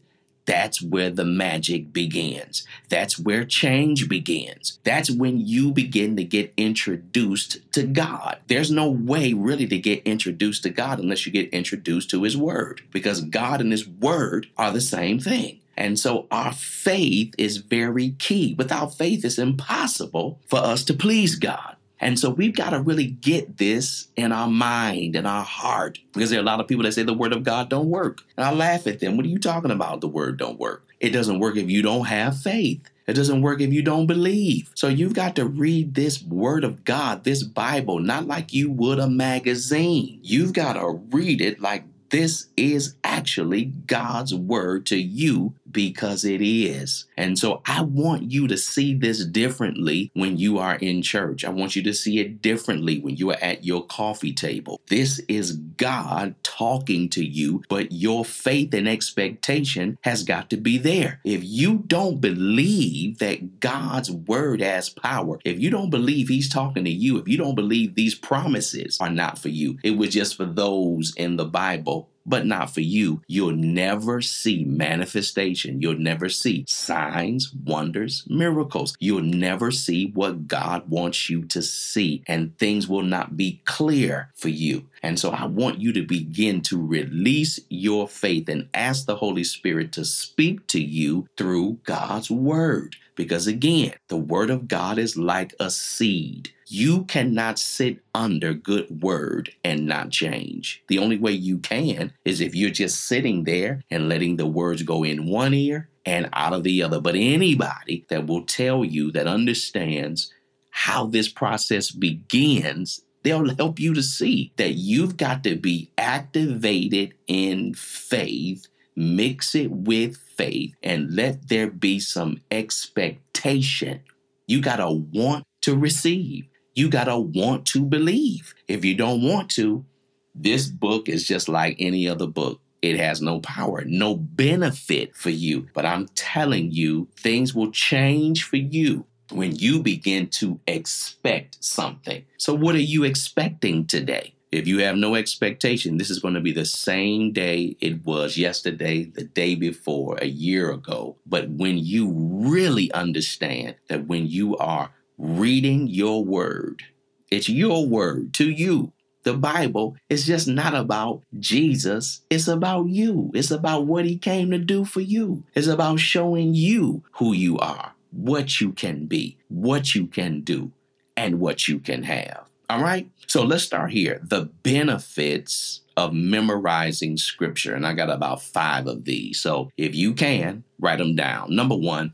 that's 0.50 0.82
where 0.82 1.12
the 1.12 1.26
magic 1.26 1.94
begins. 1.94 2.66
That's 2.90 3.20
where 3.20 3.46
change 3.46 4.10
begins. 4.10 4.80
That's 4.84 5.12
when 5.12 5.46
you 5.46 5.72
begin 5.72 6.18
to 6.18 6.24
get 6.24 6.56
introduced 6.58 7.72
to 7.74 7.84
God. 7.84 8.40
There's 8.48 8.72
no 8.72 8.90
way 8.90 9.34
really 9.34 9.68
to 9.68 9.78
get 9.78 10.02
introduced 10.08 10.64
to 10.64 10.72
God 10.72 10.98
unless 10.98 11.28
you 11.28 11.32
get 11.32 11.50
introduced 11.50 12.10
to 12.10 12.24
His 12.24 12.36
Word, 12.36 12.82
because 12.92 13.22
God 13.22 13.62
and 13.62 13.72
His 13.72 13.88
Word 13.88 14.48
are 14.58 14.72
the 14.72 14.82
same 14.82 15.20
thing. 15.20 15.60
And 15.78 16.00
so 16.00 16.26
our 16.32 16.52
faith 16.52 17.36
is 17.38 17.58
very 17.58 18.16
key. 18.18 18.56
Without 18.58 18.98
faith, 18.98 19.24
it's 19.24 19.38
impossible 19.38 20.40
for 20.48 20.58
us 20.58 20.84
to 20.86 20.96
please 20.96 21.36
God. 21.36 21.76
And 22.00 22.18
so 22.18 22.30
we've 22.30 22.56
got 22.56 22.70
to 22.72 22.82
really 22.82 23.08
get 23.08 23.58
this 23.58 24.08
in 24.16 24.32
our 24.32 24.48
mind 24.48 25.16
and 25.16 25.28
our 25.28 25.44
heart 25.44 26.00
because 26.14 26.30
there 26.30 26.40
are 26.40 26.44
a 26.44 26.46
lot 26.46 26.60
of 26.60 26.68
people 26.68 26.84
that 26.84 26.94
say 26.94 27.04
the 27.04 27.14
word 27.14 27.34
of 27.34 27.44
God 27.44 27.70
don't 27.70 27.90
work. 27.90 28.22
And 28.38 28.46
I 28.46 28.54
laugh 28.54 28.88
at 28.88 29.00
them. 29.00 29.18
What 29.18 29.26
are 29.26 29.30
you 29.30 29.40
talking 29.40 29.72
about? 29.72 30.02
The 30.02 30.08
word 30.08 30.38
don't 30.38 30.60
work. 30.60 30.86
It 31.00 31.10
doesn't 31.10 31.40
work 31.40 31.58
if 31.58 31.70
you 31.70 31.82
don't 31.82 32.06
have 32.06 32.38
faith. 32.38 32.90
It 33.08 33.14
doesn't 33.16 33.42
work 33.42 33.60
if 33.60 33.74
you 33.74 33.82
don't 33.82 34.06
believe. 34.06 34.72
So 34.76 34.88
you've 34.88 35.16
got 35.16 35.36
to 35.38 35.46
read 35.46 35.96
this 35.96 36.22
word 36.22 36.64
of 36.64 36.84
God, 36.84 37.24
this 37.24 37.42
Bible, 37.42 38.00
not 38.00 38.28
like 38.28 38.54
you 38.54 38.72
would 38.72 39.00
a 39.00 39.10
magazine. 39.10 40.20
You've 40.22 40.54
got 40.54 40.74
to 40.74 41.02
read 41.12 41.42
it 41.42 41.60
like 41.60 41.86
this 42.10 42.48
is 42.58 42.96
actually 43.04 43.66
God's 43.66 44.34
word 44.34 44.86
to 44.88 44.98
you 44.98 45.54
because 45.72 46.26
it 46.26 46.42
is. 46.42 47.06
And 47.18 47.38
so 47.38 47.62
I 47.66 47.82
want 47.82 48.32
you 48.32 48.48
to 48.48 48.58
see 48.58 48.94
this 48.94 49.26
differently 49.26 50.12
when 50.14 50.38
you 50.38 50.58
are 50.58 50.76
in 50.76 51.02
church. 51.02 51.44
I 51.46 51.50
want 51.50 51.76
you 51.76 51.84
to 51.84 51.94
see 51.94 52.20
it 52.20 52.42
differently 52.42 53.00
when 53.00 53.16
you 53.18 53.32
are 53.32 53.38
at 53.42 53.64
your 53.64 53.86
coffee 53.86 54.34
table. 54.34 54.82
This 54.88 55.20
is 55.28 55.54
God 55.54 56.36
talking 56.44 57.10
to 57.10 57.24
you, 57.24 57.64
but 57.70 57.92
your 57.92 58.26
faith 58.26 58.74
and 58.74 58.88
expectation 58.88 59.98
has 60.02 60.24
got 60.24 60.50
to 60.50 60.58
be 60.58 60.78
there. 60.78 61.20
If 61.24 61.44
you 61.44 61.84
don't 61.88 62.22
believe 62.22 63.20
that 63.20 63.60
God's 63.60 64.12
word 64.12 64.62
has 64.62 64.90
power, 64.90 65.40
if 65.44 65.60
you 65.60 65.70
don't 65.70 65.90
believe 65.90 66.28
He's 66.28 66.50
talking 66.50 66.86
to 66.86 66.92
you, 66.92 67.18
if 67.18 67.28
you 67.28 67.38
don't 67.38 67.56
believe 67.56 67.96
these 67.96 68.16
promises 68.16 68.98
are 69.00 69.10
not 69.10 69.38
for 69.38 69.50
you, 69.50 69.78
it 69.84 69.92
was 69.92 70.10
just 70.10 70.36
for 70.36 70.46
those 70.46 71.14
in 71.16 71.36
the 71.36 71.46
Bible 71.46 72.10
but 72.30 72.46
not 72.46 72.74
for 72.74 72.82
you. 72.82 73.22
You'll 73.28 73.56
never 73.56 74.22
see 74.22 74.64
manifestation. 74.64 75.82
You'll 75.82 76.00
never 76.00 76.30
see 76.30 76.64
signs, 76.68 77.52
wonders, 77.54 78.24
miracles. 78.30 78.96
You'll 79.00 79.24
never 79.24 79.72
see 79.72 80.12
what 80.14 80.48
God 80.48 80.88
wants 80.90 81.30
you 81.30 81.44
to 81.46 81.62
see, 81.62 82.24
and 82.28 82.58
things 82.58 82.88
will 82.88 83.04
not 83.04 83.36
be 83.36 83.62
clear 83.66 84.32
for 84.36 84.50
you. 84.50 84.86
And 85.02 85.20
so 85.20 85.32
I 85.32 85.46
want 85.46 85.80
you 85.82 85.92
to 85.94 86.04
begin 86.04 86.62
to 86.64 86.86
release 86.86 87.60
your 87.70 88.08
faith 88.08 88.48
and 88.48 88.70
ask 88.74 89.06
the 89.06 89.16
Holy 89.16 89.44
Spirit 89.44 89.92
to 89.94 90.06
speak 90.06 90.68
to 90.68 90.82
you 90.82 91.28
through 91.36 91.80
God's 91.84 92.30
word. 92.30 92.96
Because 93.20 93.48
again, 93.48 93.96
the 94.08 94.16
word 94.16 94.50
of 94.50 94.70
God 94.70 94.98
is 94.98 95.18
like 95.18 95.54
a 95.60 95.70
seed. 95.70 96.54
You 96.68 97.04
cannot 97.04 97.60
sit 97.60 97.98
under 98.16 98.54
good 98.54 99.04
word 99.04 99.52
and 99.62 99.86
not 99.86 100.12
change. 100.12 100.82
The 100.88 101.00
only 101.00 101.18
way 101.18 101.34
you 101.34 101.58
can 101.58 102.14
is 102.24 102.40
if 102.40 102.56
you're 102.56 102.70
just 102.70 103.04
sitting 103.08 103.44
there 103.44 103.82
and 103.92 104.08
letting 104.08 104.38
the 104.38 104.48
words 104.48 104.84
go 104.84 105.04
in 105.04 105.28
one 105.28 105.54
ear 105.54 105.90
and 106.06 106.30
out 106.32 106.54
of 106.54 106.64
the 106.64 106.82
other. 106.82 107.02
But 107.02 107.16
anybody 107.16 108.06
that 108.08 108.26
will 108.26 108.46
tell 108.46 108.86
you 108.86 109.12
that 109.12 109.28
understands 109.28 110.34
how 110.70 111.06
this 111.06 111.28
process 111.28 111.92
begins 111.92 113.02
They'll 113.24 113.54
help 113.54 113.82
you 113.82 113.94
to 113.96 114.02
see 114.02 114.54
that 114.56 114.76
you've 114.76 115.18
got 115.18 115.44
to 115.44 115.58
be 115.58 115.92
activated 115.98 117.16
in 117.28 117.74
faith, 117.74 118.68
mix 118.96 119.56
it 119.56 119.72
with 119.72 120.16
faith, 120.40 120.74
and 120.82 121.14
let 121.14 121.50
there 121.50 121.70
be 121.70 122.00
some 122.00 122.42
expectation. 122.50 124.00
You 124.48 124.62
got 124.62 124.78
to 124.78 124.90
want 124.90 125.46
to 125.64 125.78
receive. 125.78 126.48
You 126.76 126.90
got 126.90 127.04
to 127.04 127.18
want 127.20 127.66
to 127.68 127.84
believe. 127.84 128.56
If 128.70 128.86
you 128.86 128.96
don't 128.96 129.22
want 129.22 129.52
to, 129.52 129.86
this 130.34 130.68
book 130.68 131.10
is 131.10 131.28
just 131.28 131.50
like 131.50 131.76
any 131.80 132.08
other 132.08 132.26
book. 132.26 132.62
It 132.82 132.98
has 132.98 133.22
no 133.22 133.42
power, 133.42 133.84
no 133.86 134.16
benefit 134.16 135.14
for 135.14 135.30
you. 135.30 135.68
But 135.74 135.86
I'm 135.86 136.08
telling 136.16 136.72
you, 136.72 137.10
things 137.18 137.54
will 137.54 137.72
change 137.72 138.46
for 138.46 138.56
you 138.56 139.06
when 139.32 139.58
you 139.58 139.84
begin 139.84 140.28
to 140.28 140.62
expect 140.66 141.62
something. 141.62 142.24
So, 142.38 142.54
what 142.54 142.76
are 142.76 142.80
you 142.96 143.04
expecting 143.04 143.86
today? 143.86 144.36
If 144.52 144.68
you 144.68 144.80
have 144.80 144.96
no 144.96 145.16
expectation, 145.16 145.98
this 145.98 146.10
is 146.10 146.20
going 146.20 146.34
to 146.34 146.42
be 146.42 146.52
the 146.52 146.66
same 146.66 147.32
day 147.32 147.78
it 147.80 148.04
was 148.06 148.38
yesterday, 148.38 149.04
the 149.04 149.24
day 149.24 149.56
before, 149.56 150.18
a 150.18 150.28
year 150.28 150.72
ago. 150.72 151.18
But 151.26 151.50
when 151.50 151.78
you 151.78 152.12
really 152.12 152.92
understand 152.92 153.76
that 153.90 154.08
when 154.08 154.28
you 154.28 154.58
are 154.58 154.92
reading 155.18 155.88
your 155.88 156.24
word, 156.24 156.84
it's 157.30 157.50
your 157.50 157.86
word 157.86 158.34
to 158.36 158.50
you. 158.50 158.92
The 159.24 159.34
Bible 159.34 159.98
is 160.10 160.26
just 160.26 160.48
not 160.48 160.74
about 160.74 161.22
Jesus. 161.38 162.22
It's 162.30 162.48
about 162.48 162.88
you. 162.88 163.30
It's 163.36 163.52
about 163.52 163.86
what 163.86 164.06
he 164.06 164.18
came 164.18 164.50
to 164.52 164.58
do 164.58 164.86
for 164.86 165.02
you. 165.02 165.44
It's 165.54 165.68
about 165.68 166.00
showing 166.00 166.56
you 166.56 167.04
who 167.14 167.34
you 167.34 167.60
are 167.60 167.94
what 168.12 168.60
you 168.60 168.72
can 168.72 169.06
be, 169.06 169.38
what 169.48 169.96
you 169.96 170.08
can 170.08 170.42
do, 170.42 170.72
and 171.16 171.40
what 171.40 171.68
you 171.68 171.80
can 171.80 172.04
have. 172.04 172.49
All 172.70 172.82
right? 172.82 173.10
So 173.28 173.44
let's 173.44 173.64
start 173.64 173.92
here. 173.92 174.22
The 174.24 174.46
benefits 174.64 175.82
of 175.98 176.14
memorizing 176.14 177.18
scripture. 177.18 177.76
And 177.76 177.86
I 177.86 177.94
got 177.94 178.10
about 178.10 178.42
five 178.42 178.88
of 178.88 179.06
these. 179.06 179.40
So 179.40 179.70
if 179.76 179.96
you 179.96 180.14
can, 180.14 180.64
write 180.80 181.00
them 181.00 181.16
down. 181.16 181.56
Number 181.56 181.76
one, 181.76 182.14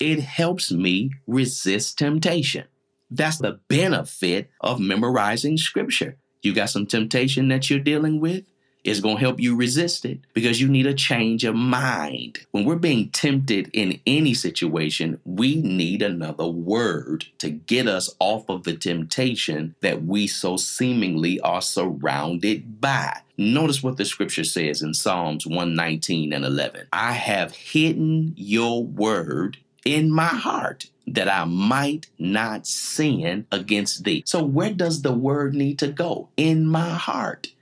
it 0.00 0.20
helps 0.20 0.70
me 0.72 1.10
resist 1.26 1.98
temptation. 1.98 2.64
That's 3.10 3.38
the 3.38 3.60
benefit 3.68 4.50
of 4.60 4.80
memorizing 4.80 5.58
scripture. 5.58 6.16
You 6.42 6.54
got 6.54 6.70
some 6.70 6.86
temptation 6.86 7.48
that 7.48 7.68
you're 7.68 7.80
dealing 7.80 8.20
with? 8.20 8.44
Is 8.86 9.00
going 9.00 9.16
to 9.16 9.20
help 9.20 9.40
you 9.40 9.56
resist 9.56 10.04
it 10.04 10.20
because 10.32 10.60
you 10.60 10.68
need 10.68 10.86
a 10.86 10.94
change 10.94 11.44
of 11.44 11.54
mind. 11.54 12.38
When 12.52 12.64
we're 12.64 12.76
being 12.76 13.10
tempted 13.10 13.68
in 13.72 14.00
any 14.06 14.32
situation, 14.34 15.20
we 15.24 15.56
need 15.56 16.02
another 16.02 16.46
word 16.46 17.26
to 17.38 17.50
get 17.50 17.88
us 17.88 18.14
off 18.18 18.48
of 18.48 18.64
the 18.64 18.76
temptation 18.76 19.74
that 19.80 20.04
we 20.04 20.26
so 20.26 20.56
seemingly 20.56 21.40
are 21.40 21.62
surrounded 21.62 22.80
by. 22.80 23.20
Notice 23.36 23.82
what 23.82 23.96
the 23.96 24.04
scripture 24.04 24.44
says 24.44 24.80
in 24.82 24.94
Psalms 24.94 25.46
119 25.46 26.32
and 26.32 26.44
11. 26.44 26.86
I 26.92 27.12
have 27.12 27.54
hidden 27.54 28.32
your 28.36 28.82
word 28.82 29.58
in 29.84 30.10
my 30.10 30.26
heart 30.26 30.86
that 31.06 31.28
I 31.28 31.44
might 31.44 32.08
not 32.18 32.66
sin 32.66 33.46
against 33.52 34.04
thee. 34.04 34.24
So, 34.26 34.42
where 34.42 34.72
does 34.72 35.02
the 35.02 35.12
word 35.12 35.54
need 35.54 35.78
to 35.78 35.88
go? 35.88 36.28
In 36.36 36.66
my 36.66 36.90
heart. 36.90 37.52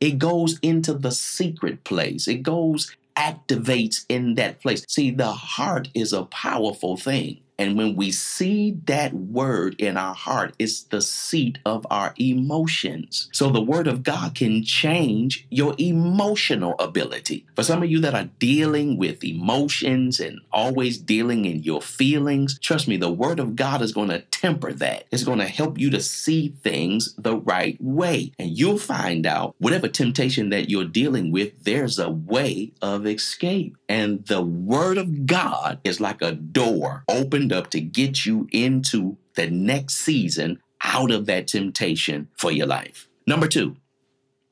It 0.00 0.18
goes 0.18 0.58
into 0.60 0.94
the 0.94 1.12
secret 1.12 1.84
place. 1.84 2.28
It 2.28 2.42
goes 2.42 2.96
activates 3.16 4.04
in 4.08 4.34
that 4.34 4.60
place. 4.60 4.84
See, 4.88 5.10
the 5.10 5.32
heart 5.32 5.88
is 5.94 6.12
a 6.12 6.24
powerful 6.24 6.96
thing. 6.96 7.40
And 7.58 7.76
when 7.76 7.96
we 7.96 8.12
see 8.12 8.78
that 8.86 9.12
word 9.12 9.74
in 9.80 9.96
our 9.96 10.14
heart, 10.14 10.54
it's 10.58 10.82
the 10.84 11.02
seat 11.02 11.58
of 11.66 11.86
our 11.90 12.14
emotions. 12.18 13.28
So 13.32 13.50
the 13.50 13.60
word 13.60 13.88
of 13.88 14.02
God 14.04 14.34
can 14.36 14.62
change 14.62 15.46
your 15.50 15.74
emotional 15.78 16.76
ability. 16.78 17.46
For 17.56 17.64
some 17.64 17.82
of 17.82 17.90
you 17.90 18.00
that 18.00 18.14
are 18.14 18.28
dealing 18.38 18.96
with 18.96 19.24
emotions 19.24 20.20
and 20.20 20.40
always 20.52 20.98
dealing 20.98 21.44
in 21.44 21.62
your 21.64 21.82
feelings, 21.82 22.58
trust 22.60 22.86
me, 22.86 22.96
the 22.96 23.10
word 23.10 23.40
of 23.40 23.56
God 23.56 23.82
is 23.82 23.92
going 23.92 24.10
to 24.10 24.20
temper 24.20 24.72
that. 24.74 25.06
It's 25.10 25.24
going 25.24 25.40
to 25.40 25.48
help 25.48 25.78
you 25.78 25.90
to 25.90 26.00
see 26.00 26.54
things 26.62 27.14
the 27.16 27.36
right 27.36 27.76
way. 27.80 28.32
And 28.38 28.56
you'll 28.56 28.78
find 28.78 29.26
out 29.26 29.56
whatever 29.58 29.88
temptation 29.88 30.50
that 30.50 30.70
you're 30.70 30.84
dealing 30.84 31.32
with, 31.32 31.64
there's 31.64 31.98
a 31.98 32.10
way 32.10 32.72
of 32.80 33.06
escape. 33.06 33.76
And 33.88 34.24
the 34.26 34.42
word 34.42 34.98
of 34.98 35.26
God 35.26 35.80
is 35.82 36.00
like 36.00 36.22
a 36.22 36.32
door 36.32 37.04
up 37.52 37.70
to 37.70 37.80
get 37.80 38.26
you 38.26 38.48
into 38.52 39.16
the 39.34 39.48
next 39.50 39.96
season 39.96 40.60
out 40.82 41.10
of 41.10 41.26
that 41.26 41.48
temptation 41.48 42.28
for 42.36 42.50
your 42.50 42.66
life. 42.66 43.08
Number 43.26 43.46
two, 43.48 43.76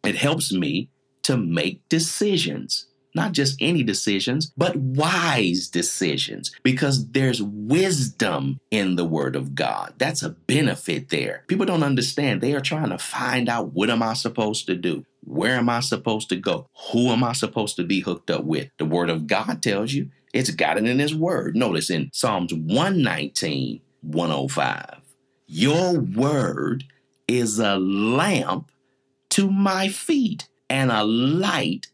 it 0.05 0.17
helps 0.17 0.53
me 0.53 0.91
to 1.23 1.37
make 1.37 1.89
decisions. 1.89 2.87
Not 3.15 3.33
just 3.33 3.57
any 3.61 3.83
decisions, 3.83 4.53
but 4.59 4.77
wise 4.77 5.69
decisions, 5.69 6.55
because 6.63 7.09
there's 7.13 7.43
wisdom 7.43 8.61
in 8.71 8.97
the 8.97 9.07
Word 9.07 9.35
of 9.35 9.55
God. 9.55 9.95
That's 9.97 10.23
a 10.23 10.29
benefit 10.29 11.09
there. 11.09 11.43
People 11.49 11.65
don't 11.65 11.83
understand. 11.83 12.43
They 12.43 12.53
are 12.53 12.61
trying 12.61 12.91
to 12.91 12.99
find 12.99 13.49
out 13.49 13.73
what 13.73 13.89
am 13.89 14.03
I 14.03 14.13
supposed 14.13 14.67
to 14.67 14.75
do? 14.75 15.07
Where 15.25 15.57
am 15.57 15.71
I 15.71 15.81
supposed 15.81 16.29
to 16.29 16.37
go? 16.37 16.69
Who 16.93 17.09
am 17.09 17.25
I 17.25 17.33
supposed 17.33 17.77
to 17.77 17.85
be 17.85 18.01
hooked 18.01 18.31
up 18.31 18.45
with? 18.45 18.69
The 18.77 18.85
Word 18.85 19.09
of 19.09 19.27
God 19.27 19.63
tells 19.63 19.95
you 19.95 20.11
it's 20.37 20.51
got 20.51 20.77
it 20.77 20.87
in 20.87 20.99
His 20.99 21.15
Word. 21.15 21.57
Notice 21.57 21.89
in 21.89 22.11
Psalms 22.13 22.53
119, 22.53 23.81
105, 24.03 25.01
Your 25.47 25.99
Word 25.99 26.85
is 27.27 27.59
a 27.59 27.77
lamp 27.77 28.71
to 29.31 29.51
my 29.51 29.89
feet 29.89 30.47
and 30.69 30.93
a 30.93 31.05
light 31.05 31.87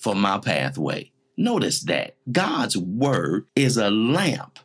for 0.00 0.16
my 0.16 0.38
pathway. 0.38 1.12
Notice 1.36 1.82
that 1.82 2.16
God's 2.30 2.76
Word 2.76 3.46
is 3.54 3.76
a 3.76 3.90
lamp. 3.90 4.58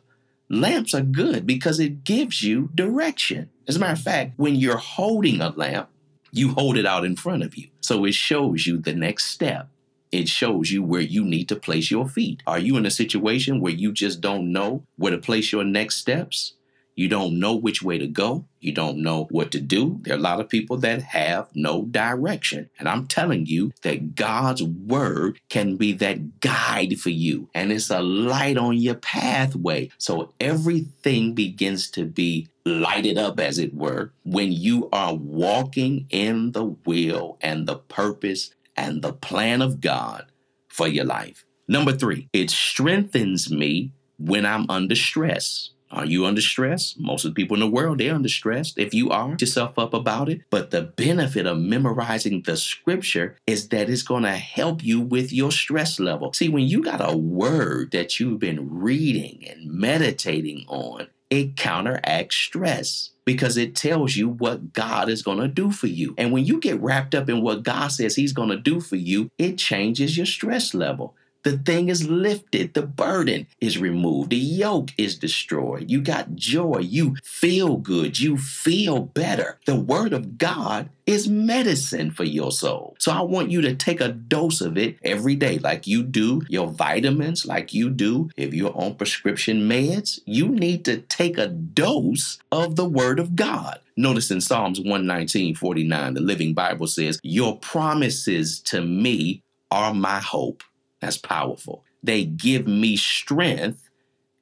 Lamps 0.48 0.92
are 0.92 1.02
good 1.02 1.46
because 1.46 1.78
it 1.78 2.02
gives 2.02 2.42
you 2.42 2.70
direction. 2.74 3.50
As 3.68 3.76
a 3.76 3.78
matter 3.78 3.92
of 3.92 4.00
fact, 4.00 4.32
when 4.38 4.56
you're 4.56 4.76
holding 4.76 5.40
a 5.40 5.50
lamp, 5.50 5.88
you 6.32 6.50
hold 6.54 6.76
it 6.76 6.86
out 6.86 7.04
in 7.04 7.14
front 7.14 7.44
of 7.44 7.56
you. 7.56 7.68
So 7.80 8.04
it 8.04 8.14
shows 8.14 8.66
you 8.66 8.78
the 8.78 8.94
next 8.94 9.26
step. 9.26 9.68
It 10.12 10.28
shows 10.28 10.70
you 10.70 10.82
where 10.82 11.00
you 11.00 11.24
need 11.24 11.48
to 11.50 11.56
place 11.56 11.90
your 11.90 12.08
feet. 12.08 12.42
Are 12.46 12.58
you 12.58 12.76
in 12.76 12.86
a 12.86 12.90
situation 12.90 13.60
where 13.60 13.72
you 13.72 13.92
just 13.92 14.20
don't 14.20 14.52
know 14.52 14.84
where 14.96 15.12
to 15.12 15.18
place 15.18 15.52
your 15.52 15.64
next 15.64 15.96
steps? 15.96 16.54
You 16.96 17.08
don't 17.08 17.38
know 17.38 17.54
which 17.54 17.82
way 17.82 17.96
to 17.96 18.06
go. 18.06 18.44
You 18.58 18.72
don't 18.72 18.98
know 18.98 19.26
what 19.30 19.52
to 19.52 19.60
do. 19.60 20.00
There 20.02 20.14
are 20.14 20.18
a 20.18 20.20
lot 20.20 20.40
of 20.40 20.50
people 20.50 20.76
that 20.78 21.00
have 21.00 21.48
no 21.54 21.84
direction. 21.86 22.68
And 22.78 22.88
I'm 22.88 23.06
telling 23.06 23.46
you 23.46 23.72
that 23.82 24.16
God's 24.16 24.62
word 24.62 25.40
can 25.48 25.76
be 25.76 25.92
that 25.94 26.40
guide 26.40 27.00
for 27.00 27.08
you. 27.08 27.48
And 27.54 27.72
it's 27.72 27.88
a 27.88 28.02
light 28.02 28.58
on 28.58 28.76
your 28.76 28.96
pathway. 28.96 29.90
So 29.96 30.34
everything 30.40 31.32
begins 31.34 31.88
to 31.92 32.04
be 32.04 32.48
lighted 32.66 33.16
up, 33.16 33.40
as 33.40 33.58
it 33.58 33.72
were, 33.74 34.12
when 34.24 34.52
you 34.52 34.90
are 34.92 35.14
walking 35.14 36.06
in 36.10 36.52
the 36.52 36.64
will 36.84 37.38
and 37.40 37.66
the 37.66 37.76
purpose 37.76 38.50
and 38.76 39.02
the 39.02 39.12
plan 39.12 39.62
of 39.62 39.80
God 39.80 40.26
for 40.68 40.88
your 40.88 41.04
life. 41.04 41.44
Number 41.68 41.92
three, 41.92 42.28
it 42.32 42.50
strengthens 42.50 43.50
me 43.50 43.92
when 44.18 44.44
I'm 44.44 44.66
under 44.68 44.94
stress. 44.94 45.70
Are 45.92 46.04
you 46.04 46.24
under 46.24 46.40
stress? 46.40 46.94
Most 46.98 47.24
of 47.24 47.32
the 47.32 47.34
people 47.34 47.56
in 47.56 47.60
the 47.60 47.66
world, 47.66 47.98
they're 47.98 48.14
under 48.14 48.28
stress. 48.28 48.72
If 48.76 48.94
you 48.94 49.10
are, 49.10 49.36
yourself 49.40 49.76
up 49.76 49.92
about 49.92 50.28
it. 50.28 50.42
But 50.48 50.70
the 50.70 50.82
benefit 50.82 51.46
of 51.46 51.58
memorizing 51.58 52.42
the 52.42 52.56
scripture 52.56 53.36
is 53.46 53.68
that 53.68 53.90
it's 53.90 54.02
going 54.02 54.22
to 54.22 54.36
help 54.36 54.84
you 54.84 55.00
with 55.00 55.32
your 55.32 55.50
stress 55.50 55.98
level. 55.98 56.32
See, 56.32 56.48
when 56.48 56.66
you 56.66 56.82
got 56.82 57.00
a 57.00 57.16
word 57.16 57.90
that 57.90 58.20
you've 58.20 58.38
been 58.38 58.80
reading 58.80 59.44
and 59.48 59.72
meditating 59.72 60.64
on, 60.68 61.08
it 61.28 61.56
counteracts 61.56 62.36
stress 62.36 63.10
because 63.30 63.56
it 63.56 63.76
tells 63.76 64.16
you 64.16 64.28
what 64.28 64.72
God 64.72 65.08
is 65.08 65.22
going 65.22 65.38
to 65.38 65.46
do 65.46 65.70
for 65.70 65.86
you. 65.86 66.16
And 66.18 66.32
when 66.32 66.44
you 66.44 66.58
get 66.58 66.80
wrapped 66.80 67.14
up 67.14 67.28
in 67.28 67.42
what 67.42 67.62
God 67.62 67.92
says 67.92 68.16
He's 68.16 68.32
going 68.32 68.48
to 68.48 68.56
do 68.56 68.80
for 68.80 68.96
you, 68.96 69.30
it 69.38 69.56
changes 69.56 70.16
your 70.16 70.26
stress 70.26 70.74
level. 70.74 71.14
The 71.42 71.56
thing 71.56 71.88
is 71.88 72.08
lifted, 72.08 72.74
the 72.74 72.82
burden 72.82 73.46
is 73.60 73.78
removed, 73.78 74.30
the 74.30 74.36
yoke 74.36 74.90
is 74.98 75.18
destroyed. 75.18 75.90
You 75.90 76.02
got 76.02 76.34
joy, 76.34 76.78
you 76.80 77.16
feel 77.24 77.76
good, 77.76 78.18
you 78.20 78.36
feel 78.36 79.00
better. 79.00 79.58
The 79.64 79.76
Word 79.80 80.12
of 80.12 80.36
God 80.36 80.90
is 81.06 81.28
medicine 81.28 82.10
for 82.10 82.24
your 82.24 82.52
soul. 82.52 82.94
So 82.98 83.10
I 83.10 83.22
want 83.22 83.50
you 83.50 83.62
to 83.62 83.74
take 83.74 84.00
a 84.00 84.12
dose 84.12 84.60
of 84.60 84.76
it 84.76 84.98
every 85.02 85.34
day, 85.34 85.58
like 85.58 85.86
you 85.86 86.02
do 86.02 86.42
your 86.48 86.68
vitamins, 86.68 87.46
like 87.46 87.72
you 87.72 87.90
do 87.90 88.30
if 88.36 88.52
you're 88.52 88.76
on 88.76 88.94
prescription 88.96 89.68
meds. 89.68 90.20
You 90.26 90.48
need 90.48 90.84
to 90.84 90.98
take 90.98 91.38
a 91.38 91.48
dose 91.48 92.38
of 92.52 92.76
the 92.76 92.88
Word 92.88 93.18
of 93.18 93.34
God. 93.34 93.80
Notice 93.96 94.30
in 94.30 94.40
Psalms 94.40 94.78
119 94.78 95.54
49, 95.54 96.14
the 96.14 96.20
Living 96.20 96.54
Bible 96.54 96.86
says, 96.86 97.18
Your 97.22 97.58
promises 97.58 98.60
to 98.60 98.80
me 98.82 99.42
are 99.70 99.94
my 99.94 100.20
hope. 100.20 100.62
That's 101.00 101.16
powerful. 101.18 101.84
They 102.02 102.24
give 102.24 102.66
me 102.66 102.96
strength 102.96 103.88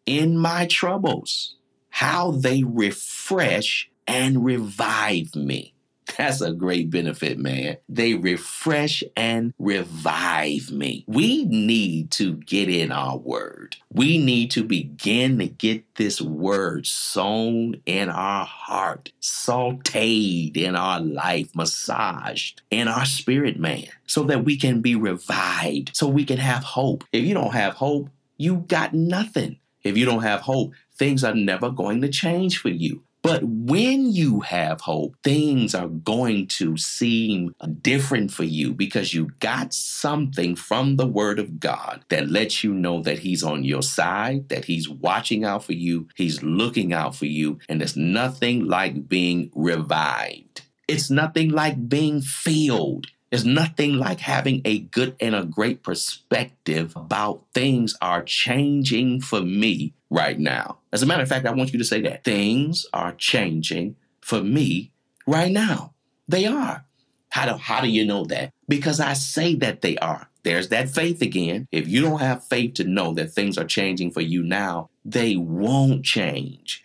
in 0.06 0.38
my 0.38 0.66
troubles. 0.66 1.56
How 1.90 2.32
they 2.32 2.62
refresh 2.64 3.90
and 4.06 4.44
revive 4.44 5.34
me. 5.34 5.74
That's 6.16 6.40
a 6.40 6.52
great 6.52 6.90
benefit, 6.90 7.38
man. 7.38 7.76
They 7.88 8.14
refresh 8.14 9.04
and 9.16 9.52
revive 9.58 10.70
me. 10.70 11.04
We 11.06 11.44
need 11.44 12.10
to 12.12 12.34
get 12.34 12.68
in 12.68 12.92
our 12.92 13.16
word. 13.16 13.76
We 13.92 14.18
need 14.18 14.50
to 14.52 14.64
begin 14.64 15.38
to 15.38 15.46
get 15.46 15.94
this 15.96 16.20
word 16.20 16.86
sown 16.86 17.80
in 17.86 18.08
our 18.08 18.44
heart, 18.44 19.12
sauteed 19.20 20.56
in 20.56 20.76
our 20.76 21.00
life, 21.00 21.54
massaged 21.54 22.62
in 22.70 22.88
our 22.88 23.04
spirit, 23.04 23.58
man, 23.58 23.88
so 24.06 24.24
that 24.24 24.44
we 24.44 24.56
can 24.56 24.80
be 24.80 24.94
revived, 24.94 25.90
so 25.94 26.08
we 26.08 26.24
can 26.24 26.38
have 26.38 26.64
hope. 26.64 27.04
If 27.12 27.24
you 27.24 27.34
don't 27.34 27.54
have 27.54 27.74
hope, 27.74 28.10
you 28.36 28.64
got 28.68 28.94
nothing. 28.94 29.58
If 29.82 29.96
you 29.96 30.04
don't 30.04 30.22
have 30.22 30.40
hope, 30.40 30.72
things 30.96 31.24
are 31.24 31.34
never 31.34 31.70
going 31.70 32.00
to 32.02 32.08
change 32.08 32.58
for 32.58 32.68
you. 32.68 33.02
But 33.28 33.44
when 33.44 34.10
you 34.10 34.40
have 34.40 34.80
hope, 34.80 35.14
things 35.22 35.74
are 35.74 35.88
going 35.88 36.46
to 36.48 36.76
seem 36.76 37.54
uh, 37.60 37.66
different 37.82 38.30
for 38.30 38.44
you 38.44 38.72
because 38.72 39.12
you 39.12 39.30
got 39.40 39.74
something 39.74 40.56
from 40.56 40.96
the 40.96 41.06
Word 41.06 41.38
of 41.38 41.60
God 41.60 42.04
that 42.08 42.30
lets 42.30 42.64
you 42.64 42.72
know 42.72 43.02
that 43.02 43.18
He's 43.18 43.42
on 43.42 43.64
your 43.64 43.82
side, 43.82 44.48
that 44.48 44.64
He's 44.64 44.88
watching 44.88 45.44
out 45.44 45.64
for 45.64 45.74
you, 45.74 46.08
He's 46.14 46.42
looking 46.42 46.92
out 46.92 47.14
for 47.14 47.26
you, 47.26 47.58
and 47.68 47.80
there's 47.80 47.96
nothing 47.96 48.66
like 48.66 49.08
being 49.08 49.50
revived. 49.54 50.62
It's 50.88 51.10
nothing 51.10 51.50
like 51.50 51.88
being 51.88 52.22
filled. 52.22 53.08
There's 53.30 53.44
nothing 53.44 53.94
like 53.94 54.20
having 54.20 54.62
a 54.64 54.78
good 54.78 55.16
and 55.20 55.34
a 55.34 55.44
great 55.44 55.82
perspective 55.82 56.96
uh-huh. 56.96 57.04
about 57.04 57.44
things 57.52 57.94
are 58.00 58.22
changing 58.22 59.20
for 59.20 59.40
me 59.40 59.94
right 60.10 60.38
now. 60.38 60.78
As 60.92 61.02
a 61.02 61.06
matter 61.06 61.22
of 61.22 61.28
fact, 61.28 61.46
I 61.46 61.52
want 61.52 61.72
you 61.72 61.78
to 61.78 61.84
say 61.84 62.00
that 62.02 62.24
things 62.24 62.86
are 62.92 63.12
changing 63.12 63.96
for 64.20 64.42
me 64.42 64.92
right 65.26 65.52
now. 65.52 65.92
They 66.26 66.46
are. 66.46 66.84
How 67.30 67.52
do, 67.52 67.58
how 67.58 67.82
do 67.82 67.88
you 67.88 68.06
know 68.06 68.24
that? 68.26 68.50
Because 68.68 69.00
I 69.00 69.12
say 69.12 69.54
that 69.56 69.82
they 69.82 69.98
are. 69.98 70.28
There's 70.44 70.68
that 70.70 70.88
faith 70.88 71.20
again. 71.20 71.68
If 71.70 71.88
you 71.88 72.00
don't 72.00 72.20
have 72.20 72.44
faith 72.44 72.74
to 72.74 72.84
know 72.84 73.12
that 73.14 73.32
things 73.32 73.58
are 73.58 73.66
changing 73.66 74.12
for 74.12 74.22
you 74.22 74.42
now, 74.42 74.88
they 75.04 75.36
won't 75.36 76.04
change. 76.04 76.82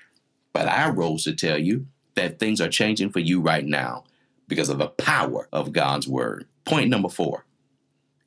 But 0.52 0.68
I 0.68 0.90
rose 0.90 1.24
to 1.24 1.34
tell 1.34 1.58
you 1.58 1.88
that 2.16 2.40
things 2.40 2.60
are 2.60 2.70
changing 2.70 3.12
for 3.12 3.20
you 3.20 3.40
right 3.40 3.66
now 3.66 4.04
because 4.54 4.70
of 4.70 4.78
the 4.78 4.88
power 4.88 5.48
of 5.52 5.72
God's 5.74 6.08
word. 6.08 6.46
Point 6.64 6.90
number 6.90 7.10
four 7.10 7.44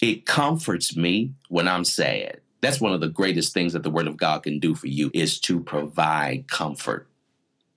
it 0.00 0.26
comforts 0.26 0.96
me 0.96 1.32
when 1.48 1.68
I'm 1.68 1.84
sad. 1.84 2.40
That's 2.60 2.80
one 2.80 2.92
of 2.92 3.00
the 3.00 3.08
greatest 3.08 3.54
things 3.54 3.72
that 3.72 3.84
the 3.84 3.90
word 3.90 4.08
of 4.08 4.16
God 4.16 4.42
can 4.42 4.58
do 4.58 4.74
for 4.74 4.88
you 4.88 5.10
is 5.14 5.38
to 5.40 5.60
provide 5.60 6.48
comfort. 6.50 7.06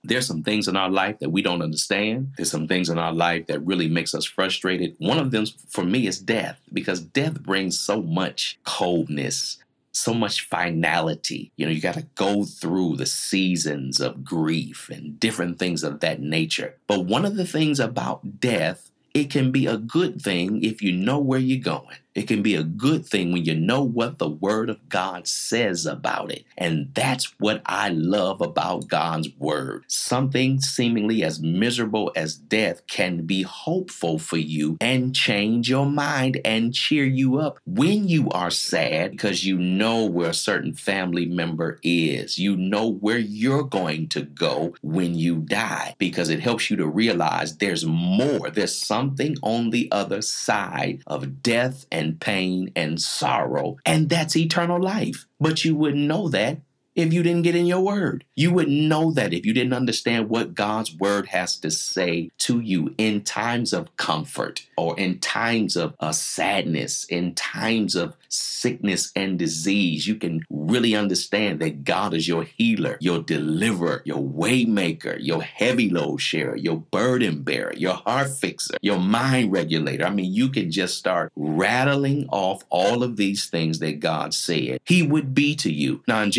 There's 0.02 0.26
some 0.26 0.42
things 0.42 0.66
in 0.66 0.76
our 0.76 0.90
life 0.90 1.20
that 1.20 1.30
we 1.30 1.42
don't 1.42 1.62
understand. 1.62 2.32
There's 2.36 2.50
some 2.50 2.66
things 2.66 2.88
in 2.90 2.98
our 2.98 3.12
life 3.12 3.46
that 3.46 3.60
really 3.60 3.88
makes 3.88 4.14
us 4.14 4.24
frustrated. 4.24 4.96
One 4.98 5.18
of 5.18 5.30
them 5.30 5.46
for 5.68 5.84
me 5.84 6.08
is 6.08 6.18
death 6.18 6.58
because 6.72 7.00
death 7.00 7.40
brings 7.42 7.78
so 7.78 8.02
much 8.02 8.58
coldness, 8.64 9.58
so 9.92 10.14
much 10.14 10.48
finality. 10.48 11.52
You 11.56 11.66
know, 11.66 11.72
you 11.72 11.80
got 11.80 11.94
to 11.94 12.06
go 12.14 12.44
through 12.44 12.96
the 12.96 13.06
seasons 13.06 14.00
of 14.00 14.24
grief 14.24 14.88
and 14.88 15.18
different 15.18 15.58
things 15.58 15.82
of 15.82 16.00
that 16.00 16.20
nature. 16.20 16.76
But 16.86 17.06
one 17.06 17.24
of 17.24 17.36
the 17.36 17.46
things 17.46 17.80
about 17.80 18.40
death, 18.40 18.90
it 19.14 19.30
can 19.30 19.50
be 19.50 19.66
a 19.66 19.76
good 19.76 20.22
thing 20.22 20.62
if 20.62 20.82
you 20.82 20.92
know 20.92 21.18
where 21.18 21.40
you're 21.40 21.62
going. 21.62 21.96
It 22.14 22.26
can 22.26 22.42
be 22.42 22.54
a 22.54 22.62
good 22.62 23.06
thing 23.06 23.32
when 23.32 23.44
you 23.44 23.54
know 23.54 23.82
what 23.82 24.18
the 24.18 24.28
Word 24.28 24.68
of 24.68 24.88
God 24.88 25.28
says 25.28 25.86
about 25.86 26.32
it. 26.32 26.44
And 26.58 26.90
that's 26.94 27.34
what 27.38 27.62
I 27.66 27.90
love 27.90 28.40
about 28.40 28.88
God's 28.88 29.28
Word. 29.38 29.84
Something 29.86 30.60
seemingly 30.60 31.22
as 31.22 31.40
miserable 31.40 32.10
as 32.16 32.34
death 32.34 32.86
can 32.88 33.26
be 33.26 33.42
hopeful 33.42 34.18
for 34.18 34.38
you 34.38 34.76
and 34.80 35.14
change 35.14 35.70
your 35.70 35.86
mind 35.86 36.40
and 36.44 36.74
cheer 36.74 37.04
you 37.04 37.38
up 37.38 37.58
when 37.64 38.08
you 38.08 38.28
are 38.30 38.50
sad 38.50 39.12
because 39.12 39.44
you 39.44 39.56
know 39.56 40.04
where 40.04 40.30
a 40.30 40.34
certain 40.34 40.74
family 40.74 41.26
member 41.26 41.78
is. 41.82 42.38
You 42.38 42.56
know 42.56 42.90
where 42.90 43.18
you're 43.18 43.62
going 43.62 44.08
to 44.08 44.22
go 44.22 44.74
when 44.82 45.14
you 45.14 45.36
die 45.36 45.94
because 45.98 46.28
it 46.28 46.40
helps 46.40 46.70
you 46.70 46.76
to 46.76 46.86
realize 46.86 47.56
there's 47.56 47.84
more. 47.86 48.50
There's 48.50 48.76
something 48.76 49.36
on 49.42 49.70
the 49.70 49.88
other 49.92 50.22
side 50.22 51.02
of 51.06 51.42
death 51.42 51.86
and 51.92 52.09
pain 52.18 52.72
and 52.74 53.00
sorrow, 53.00 53.76
and 53.84 54.08
that's 54.08 54.36
eternal 54.36 54.80
life. 54.80 55.26
But 55.38 55.64
you 55.64 55.74
wouldn't 55.76 56.06
know 56.06 56.28
that 56.28 56.58
if 56.94 57.12
you 57.12 57.22
didn't 57.22 57.42
get 57.42 57.54
in 57.54 57.66
your 57.66 57.80
word. 57.80 58.24
You 58.34 58.52
wouldn't 58.52 58.76
know 58.76 59.12
that 59.12 59.32
if 59.32 59.46
you 59.46 59.52
didn't 59.52 59.72
understand 59.72 60.28
what 60.28 60.54
God's 60.54 60.94
word 60.94 61.26
has 61.28 61.56
to 61.60 61.70
say 61.70 62.30
to 62.38 62.60
you 62.60 62.94
in 62.98 63.22
times 63.22 63.72
of 63.72 63.96
comfort 63.96 64.66
or 64.76 64.98
in 64.98 65.18
times 65.18 65.76
of 65.76 65.94
uh, 66.00 66.12
sadness, 66.12 67.04
in 67.04 67.34
times 67.34 67.94
of 67.94 68.16
sickness 68.30 69.10
and 69.16 69.38
disease. 69.38 70.06
You 70.06 70.14
can 70.14 70.44
really 70.48 70.94
understand 70.94 71.60
that 71.60 71.84
God 71.84 72.14
is 72.14 72.28
your 72.28 72.44
healer, 72.44 72.96
your 73.00 73.20
deliverer, 73.20 74.02
your 74.04 74.22
waymaker, 74.22 75.16
your 75.20 75.42
heavy 75.42 75.90
load 75.90 76.18
sharer, 76.18 76.56
your 76.56 76.76
burden 76.78 77.42
bearer, 77.42 77.72
your 77.76 77.94
heart 77.94 78.30
fixer, 78.30 78.76
your 78.80 78.98
mind 78.98 79.52
regulator. 79.52 80.04
I 80.04 80.10
mean, 80.10 80.32
you 80.32 80.48
can 80.48 80.70
just 80.70 80.96
start 80.96 81.32
rattling 81.36 82.28
off 82.30 82.64
all 82.70 83.02
of 83.02 83.16
these 83.16 83.48
things 83.48 83.80
that 83.80 84.00
God 84.00 84.32
said 84.34 84.80
He 84.84 85.02
would 85.02 85.34
be 85.34 85.54
to 85.56 85.72
you. 85.72 86.02
Now, 86.06 86.22
in 86.22 86.30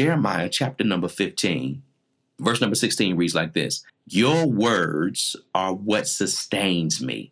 Jeremiah 0.41 0.49
chapter 0.49 0.83
number 0.83 1.07
15, 1.07 1.83
verse 2.39 2.61
number 2.61 2.75
16 2.75 3.15
reads 3.15 3.35
like 3.35 3.53
this 3.53 3.83
Your 4.07 4.47
words 4.47 5.35
are 5.53 5.73
what 5.73 6.07
sustains 6.07 6.99
me. 7.01 7.31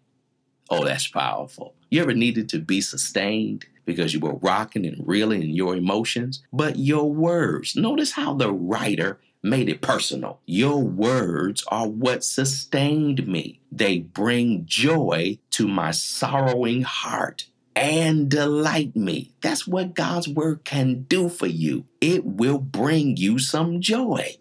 Oh, 0.70 0.86
that's 0.86 1.08
powerful. 1.08 1.74
You 1.90 2.04
ever 2.04 2.14
needed 2.14 2.50
to 2.50 2.60
be 2.60 2.82
sustained? 2.82 3.66
because 3.86 4.14
you 4.14 4.20
were 4.20 4.36
rocking 4.36 4.86
and 4.86 5.02
reeling 5.08 5.42
in 5.42 5.50
your 5.50 5.76
emotions, 5.76 6.44
but 6.54 6.78
your 6.78 7.12
words. 7.12 7.76
Notice 7.76 8.12
how 8.12 8.36
the 8.36 8.54
writer 8.54 9.20
made 9.42 9.68
it 9.68 9.82
personal. 9.82 10.42
Your 10.46 10.84
words 10.84 11.64
are 11.70 11.88
what 11.88 12.24
sustained 12.24 13.26
me. 13.26 13.62
They 13.72 13.98
bring 13.98 14.68
joy 14.68 15.40
to 15.52 15.68
my 15.68 15.90
sorrowing 15.90 16.84
heart 16.84 17.48
and 17.80 18.30
delight 18.30 18.96
me. 18.96 19.32
That's 19.42 19.66
what 19.66 19.96
God's 19.96 20.28
word 20.28 20.66
can 20.66 21.04
do 21.04 21.30
for 21.30 21.48
you. 21.48 21.86
It 22.02 22.26
will 22.26 22.58
bring 22.60 23.16
you 23.16 23.40
some 23.40 23.80
joy. 23.80 24.36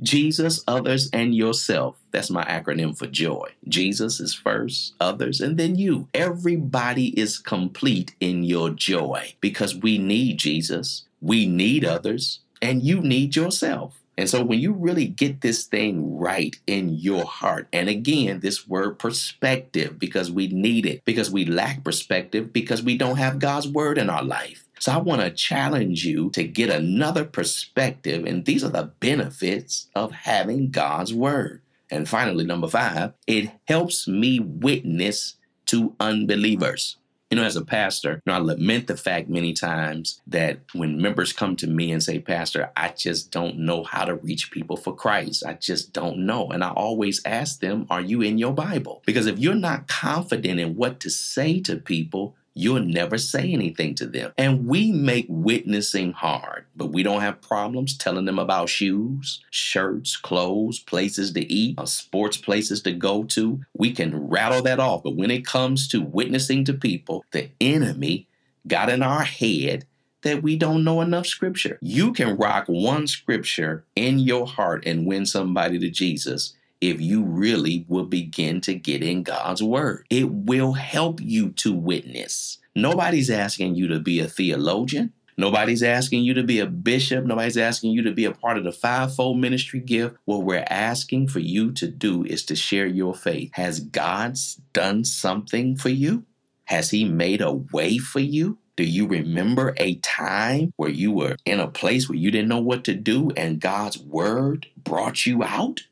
Jesus, 0.00 0.62
others, 0.68 1.10
and 1.12 1.34
yourself. 1.34 1.96
That's 2.12 2.30
my 2.30 2.44
acronym 2.44 2.96
for 2.96 3.06
joy. 3.06 3.48
Jesus 3.66 4.20
is 4.20 4.34
first, 4.34 4.94
others, 5.00 5.40
and 5.40 5.56
then 5.56 5.76
you. 5.76 6.08
Everybody 6.14 7.18
is 7.18 7.38
complete 7.38 8.14
in 8.20 8.44
your 8.44 8.70
joy 8.70 9.34
because 9.40 9.74
we 9.74 9.98
need 9.98 10.38
Jesus, 10.38 11.04
we 11.20 11.46
need 11.46 11.84
others, 11.84 12.40
and 12.62 12.82
you 12.82 13.00
need 13.00 13.34
yourself. 13.34 14.00
And 14.18 14.28
so 14.28 14.42
when 14.42 14.58
you 14.58 14.72
really 14.72 15.06
get 15.06 15.42
this 15.42 15.64
thing 15.64 16.18
right 16.18 16.58
in 16.66 16.88
your 16.88 17.24
heart, 17.24 17.68
and 17.72 17.88
again, 17.88 18.40
this 18.40 18.66
word 18.66 18.98
perspective, 18.98 19.96
because 19.96 20.28
we 20.28 20.48
need 20.48 20.86
it, 20.86 21.04
because 21.04 21.30
we 21.30 21.44
lack 21.44 21.84
perspective, 21.84 22.52
because 22.52 22.82
we 22.82 22.98
don't 22.98 23.18
have 23.18 23.38
God's 23.38 23.68
word 23.68 23.96
in 23.96 24.10
our 24.10 24.24
life. 24.24 24.64
So 24.80 24.90
I 24.90 24.96
want 24.96 25.22
to 25.22 25.30
challenge 25.30 26.04
you 26.04 26.30
to 26.30 26.42
get 26.42 26.68
another 26.68 27.24
perspective, 27.24 28.24
and 28.24 28.44
these 28.44 28.64
are 28.64 28.70
the 28.70 28.90
benefits 28.98 29.86
of 29.94 30.10
having 30.10 30.70
God's 30.70 31.14
word. 31.14 31.62
And 31.88 32.08
finally, 32.08 32.44
number 32.44 32.68
five, 32.68 33.12
it 33.28 33.52
helps 33.68 34.08
me 34.08 34.40
witness 34.40 35.36
to 35.66 35.94
unbelievers. 36.00 36.96
You 37.30 37.36
know, 37.36 37.44
as 37.44 37.56
a 37.56 37.64
pastor, 37.64 38.22
you 38.24 38.32
know, 38.32 38.34
I 38.34 38.38
lament 38.38 38.86
the 38.86 38.96
fact 38.96 39.28
many 39.28 39.52
times 39.52 40.22
that 40.26 40.60
when 40.72 41.02
members 41.02 41.34
come 41.34 41.56
to 41.56 41.66
me 41.66 41.92
and 41.92 42.02
say, 42.02 42.18
Pastor, 42.18 42.70
I 42.74 42.88
just 42.88 43.30
don't 43.30 43.58
know 43.58 43.84
how 43.84 44.06
to 44.06 44.14
reach 44.14 44.50
people 44.50 44.78
for 44.78 44.94
Christ. 44.96 45.44
I 45.44 45.52
just 45.52 45.92
don't 45.92 46.24
know. 46.24 46.48
And 46.48 46.64
I 46.64 46.70
always 46.70 47.20
ask 47.26 47.60
them, 47.60 47.86
Are 47.90 48.00
you 48.00 48.22
in 48.22 48.38
your 48.38 48.54
Bible? 48.54 49.02
Because 49.04 49.26
if 49.26 49.38
you're 49.38 49.54
not 49.54 49.88
confident 49.88 50.58
in 50.58 50.74
what 50.74 51.00
to 51.00 51.10
say 51.10 51.60
to 51.60 51.76
people, 51.76 52.34
you'll 52.58 52.80
never 52.80 53.16
say 53.16 53.52
anything 53.52 53.94
to 53.94 54.06
them. 54.06 54.32
And 54.36 54.66
we 54.66 54.90
make 54.90 55.26
witnessing 55.28 56.12
hard, 56.12 56.66
but 56.74 56.92
we 56.92 57.04
don't 57.04 57.20
have 57.20 57.40
problems 57.40 57.96
telling 57.96 58.24
them 58.24 58.38
about 58.38 58.68
shoes, 58.68 59.40
shirts, 59.50 60.16
clothes, 60.16 60.80
places 60.80 61.32
to 61.32 61.52
eat, 61.52 61.78
sports 61.86 62.36
places 62.36 62.82
to 62.82 62.92
go 62.92 63.22
to. 63.24 63.60
We 63.74 63.92
can 63.92 64.28
rattle 64.28 64.62
that 64.62 64.80
off. 64.80 65.04
But 65.04 65.14
when 65.14 65.30
it 65.30 65.46
comes 65.46 65.86
to 65.88 66.02
witnessing 66.02 66.64
to 66.64 66.74
people, 66.74 67.24
the 67.30 67.50
enemy 67.60 68.26
got 68.66 68.90
in 68.90 69.04
our 69.04 69.22
head 69.22 69.86
that 70.22 70.42
we 70.42 70.56
don't 70.56 70.82
know 70.82 71.00
enough 71.00 71.26
scripture. 71.26 71.78
You 71.80 72.12
can 72.12 72.36
rock 72.36 72.64
one 72.66 73.06
scripture 73.06 73.84
in 73.94 74.18
your 74.18 74.48
heart 74.48 74.82
and 74.84 75.06
win 75.06 75.26
somebody 75.26 75.78
to 75.78 75.90
Jesus 75.90 76.54
if 76.80 77.00
you 77.00 77.24
really 77.24 77.84
will 77.88 78.04
begin 78.04 78.60
to 78.62 78.74
get 78.74 79.02
in 79.02 79.22
God's 79.22 79.62
word. 79.62 80.06
It 80.10 80.30
will 80.30 80.72
help 80.72 81.20
you 81.20 81.50
to 81.50 81.72
witness. 81.72 82.58
Nobody's 82.74 83.30
asking 83.30 83.74
you 83.74 83.88
to 83.88 83.98
be 83.98 84.20
a 84.20 84.28
theologian. 84.28 85.12
Nobody's 85.36 85.84
asking 85.84 86.24
you 86.24 86.34
to 86.34 86.42
be 86.42 86.58
a 86.58 86.66
bishop. 86.66 87.24
Nobody's 87.24 87.56
asking 87.56 87.92
you 87.92 88.02
to 88.02 88.12
be 88.12 88.24
a 88.24 88.32
part 88.32 88.58
of 88.58 88.64
the 88.64 88.72
fivefold 88.72 89.38
ministry 89.38 89.78
gift. 89.78 90.16
What 90.24 90.42
we're 90.42 90.66
asking 90.68 91.28
for 91.28 91.38
you 91.38 91.70
to 91.72 91.86
do 91.86 92.24
is 92.24 92.44
to 92.46 92.56
share 92.56 92.86
your 92.86 93.14
faith. 93.14 93.50
Has 93.54 93.78
God 93.78 94.36
done 94.72 95.04
something 95.04 95.76
for 95.76 95.90
you? 95.90 96.24
Has 96.64 96.90
He 96.90 97.04
made 97.04 97.40
a 97.40 97.52
way 97.52 97.98
for 97.98 98.18
you? 98.18 98.58
Do 98.74 98.84
you 98.84 99.06
remember 99.06 99.74
a 99.76 99.96
time 99.96 100.72
where 100.76 100.90
you 100.90 101.12
were 101.12 101.36
in 101.44 101.60
a 101.60 101.68
place 101.68 102.08
where 102.08 102.18
you 102.18 102.30
didn't 102.30 102.48
know 102.48 102.60
what 102.60 102.84
to 102.84 102.94
do 102.94 103.30
and 103.36 103.60
God's 103.60 103.98
word 103.98 104.66
brought 104.76 105.24
you 105.24 105.42
out? 105.42 105.82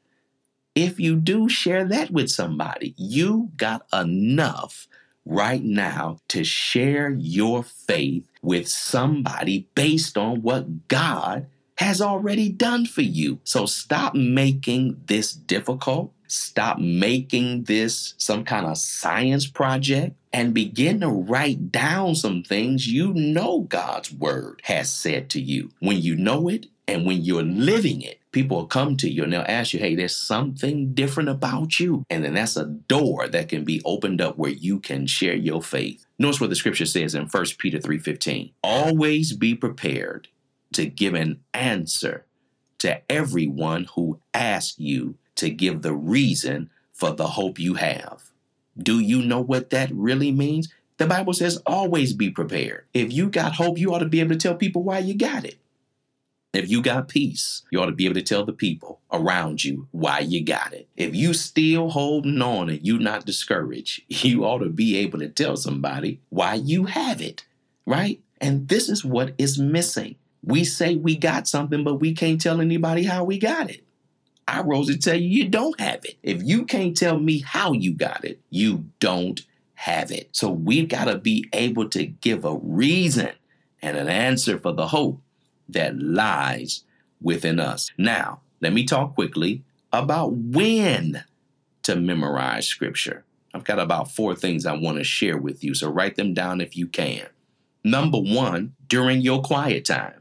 If 0.76 1.00
you 1.00 1.16
do, 1.16 1.48
share 1.48 1.86
that 1.86 2.10
with 2.10 2.30
somebody. 2.30 2.94
You 2.98 3.50
got 3.56 3.86
enough 3.94 4.86
right 5.24 5.64
now 5.64 6.18
to 6.28 6.44
share 6.44 7.10
your 7.18 7.62
faith 7.62 8.28
with 8.42 8.68
somebody 8.68 9.68
based 9.74 10.18
on 10.18 10.42
what 10.42 10.86
God 10.88 11.46
has 11.78 12.02
already 12.02 12.50
done 12.50 12.84
for 12.84 13.00
you. 13.00 13.40
So 13.42 13.64
stop 13.64 14.14
making 14.14 15.00
this 15.06 15.32
difficult. 15.32 16.12
Stop 16.28 16.78
making 16.78 17.64
this 17.64 18.14
some 18.18 18.44
kind 18.44 18.66
of 18.66 18.76
science 18.76 19.46
project 19.46 20.14
and 20.30 20.52
begin 20.52 21.00
to 21.00 21.08
write 21.08 21.72
down 21.72 22.14
some 22.14 22.42
things 22.42 22.86
you 22.86 23.14
know 23.14 23.60
God's 23.60 24.12
word 24.12 24.60
has 24.64 24.92
said 24.92 25.30
to 25.30 25.40
you. 25.40 25.70
When 25.80 26.02
you 26.02 26.16
know 26.16 26.48
it 26.48 26.66
and 26.86 27.06
when 27.06 27.22
you're 27.22 27.42
living 27.42 28.02
it, 28.02 28.20
people 28.36 28.58
will 28.58 28.66
come 28.66 28.98
to 28.98 29.08
you 29.08 29.24
and 29.24 29.32
they'll 29.32 29.46
ask 29.48 29.72
you, 29.72 29.80
hey, 29.80 29.94
there's 29.94 30.14
something 30.14 30.92
different 30.92 31.30
about 31.30 31.80
you. 31.80 32.04
And 32.10 32.22
then 32.22 32.34
that's 32.34 32.54
a 32.58 32.66
door 32.66 33.28
that 33.28 33.48
can 33.48 33.64
be 33.64 33.80
opened 33.86 34.20
up 34.20 34.36
where 34.36 34.50
you 34.50 34.78
can 34.78 35.06
share 35.06 35.34
your 35.34 35.62
faith. 35.62 36.04
Notice 36.18 36.38
what 36.38 36.50
the 36.50 36.56
scripture 36.56 36.84
says 36.84 37.14
in 37.14 37.28
1 37.28 37.44
Peter 37.58 37.78
3:15. 37.78 38.52
Always 38.62 39.32
be 39.32 39.54
prepared 39.54 40.28
to 40.74 40.84
give 40.84 41.14
an 41.14 41.40
answer 41.54 42.26
to 42.80 43.00
everyone 43.10 43.86
who 43.94 44.20
asks 44.34 44.78
you 44.78 45.16
to 45.36 45.48
give 45.48 45.80
the 45.80 45.94
reason 45.94 46.68
for 46.92 47.12
the 47.12 47.28
hope 47.28 47.58
you 47.58 47.74
have. 47.74 48.32
Do 48.76 49.00
you 49.00 49.22
know 49.22 49.40
what 49.40 49.70
that 49.70 49.90
really 49.94 50.30
means? 50.30 50.68
The 50.98 51.06
Bible 51.06 51.32
says 51.32 51.56
always 51.64 52.12
be 52.12 52.28
prepared. 52.28 52.84
If 52.92 53.14
you 53.14 53.30
got 53.30 53.54
hope, 53.54 53.78
you 53.78 53.94
ought 53.94 54.00
to 54.00 54.04
be 54.04 54.20
able 54.20 54.34
to 54.34 54.36
tell 54.36 54.56
people 54.56 54.82
why 54.82 54.98
you 54.98 55.14
got 55.14 55.46
it. 55.46 55.58
If 56.56 56.70
you 56.70 56.80
got 56.80 57.08
peace, 57.08 57.62
you 57.70 57.80
ought 57.80 57.86
to 57.86 57.92
be 57.92 58.06
able 58.06 58.14
to 58.14 58.22
tell 58.22 58.44
the 58.44 58.52
people 58.52 59.00
around 59.12 59.62
you 59.62 59.88
why 59.90 60.20
you 60.20 60.42
got 60.42 60.72
it. 60.72 60.88
If 60.96 61.14
you 61.14 61.34
still 61.34 61.90
holding 61.90 62.40
on 62.40 62.70
and 62.70 62.84
you 62.84 62.98
not 62.98 63.26
discouraged, 63.26 64.02
you 64.24 64.44
ought 64.44 64.60
to 64.60 64.70
be 64.70 64.96
able 64.96 65.18
to 65.18 65.28
tell 65.28 65.56
somebody 65.56 66.20
why 66.30 66.54
you 66.54 66.84
have 66.84 67.20
it, 67.20 67.44
right? 67.84 68.20
And 68.40 68.68
this 68.68 68.88
is 68.88 69.04
what 69.04 69.34
is 69.36 69.58
missing. 69.58 70.16
We 70.42 70.64
say 70.64 70.96
we 70.96 71.16
got 71.16 71.46
something, 71.46 71.84
but 71.84 71.96
we 71.96 72.14
can't 72.14 72.40
tell 72.40 72.60
anybody 72.60 73.04
how 73.04 73.24
we 73.24 73.38
got 73.38 73.68
it. 73.68 73.84
I 74.48 74.62
rose 74.62 74.86
to 74.86 74.96
tell 74.96 75.16
you 75.16 75.28
you 75.28 75.48
don't 75.48 75.78
have 75.78 76.04
it. 76.04 76.16
If 76.22 76.42
you 76.42 76.64
can't 76.64 76.96
tell 76.96 77.18
me 77.18 77.40
how 77.40 77.72
you 77.72 77.92
got 77.92 78.24
it, 78.24 78.40
you 78.48 78.86
don't 78.98 79.40
have 79.74 80.10
it. 80.10 80.30
So 80.32 80.50
we've 80.50 80.88
got 80.88 81.06
to 81.06 81.18
be 81.18 81.48
able 81.52 81.88
to 81.90 82.06
give 82.06 82.44
a 82.44 82.56
reason 82.62 83.32
and 83.82 83.96
an 83.96 84.08
answer 84.08 84.58
for 84.58 84.72
the 84.72 84.86
hope 84.86 85.20
that 85.68 85.98
lies 85.98 86.84
within 87.20 87.60
us. 87.60 87.90
Now, 87.98 88.40
let 88.60 88.72
me 88.72 88.84
talk 88.84 89.14
quickly 89.14 89.62
about 89.92 90.32
when 90.32 91.24
to 91.82 91.96
memorize 91.96 92.66
scripture. 92.66 93.24
I've 93.54 93.64
got 93.64 93.78
about 93.78 94.10
four 94.10 94.34
things 94.34 94.66
I 94.66 94.74
want 94.74 94.98
to 94.98 95.04
share 95.04 95.38
with 95.38 95.64
you, 95.64 95.74
so 95.74 95.90
write 95.90 96.16
them 96.16 96.34
down 96.34 96.60
if 96.60 96.76
you 96.76 96.86
can. 96.86 97.26
Number 97.84 98.18
one, 98.18 98.74
during 98.88 99.20
your 99.20 99.40
quiet 99.42 99.84
time. 99.84 100.20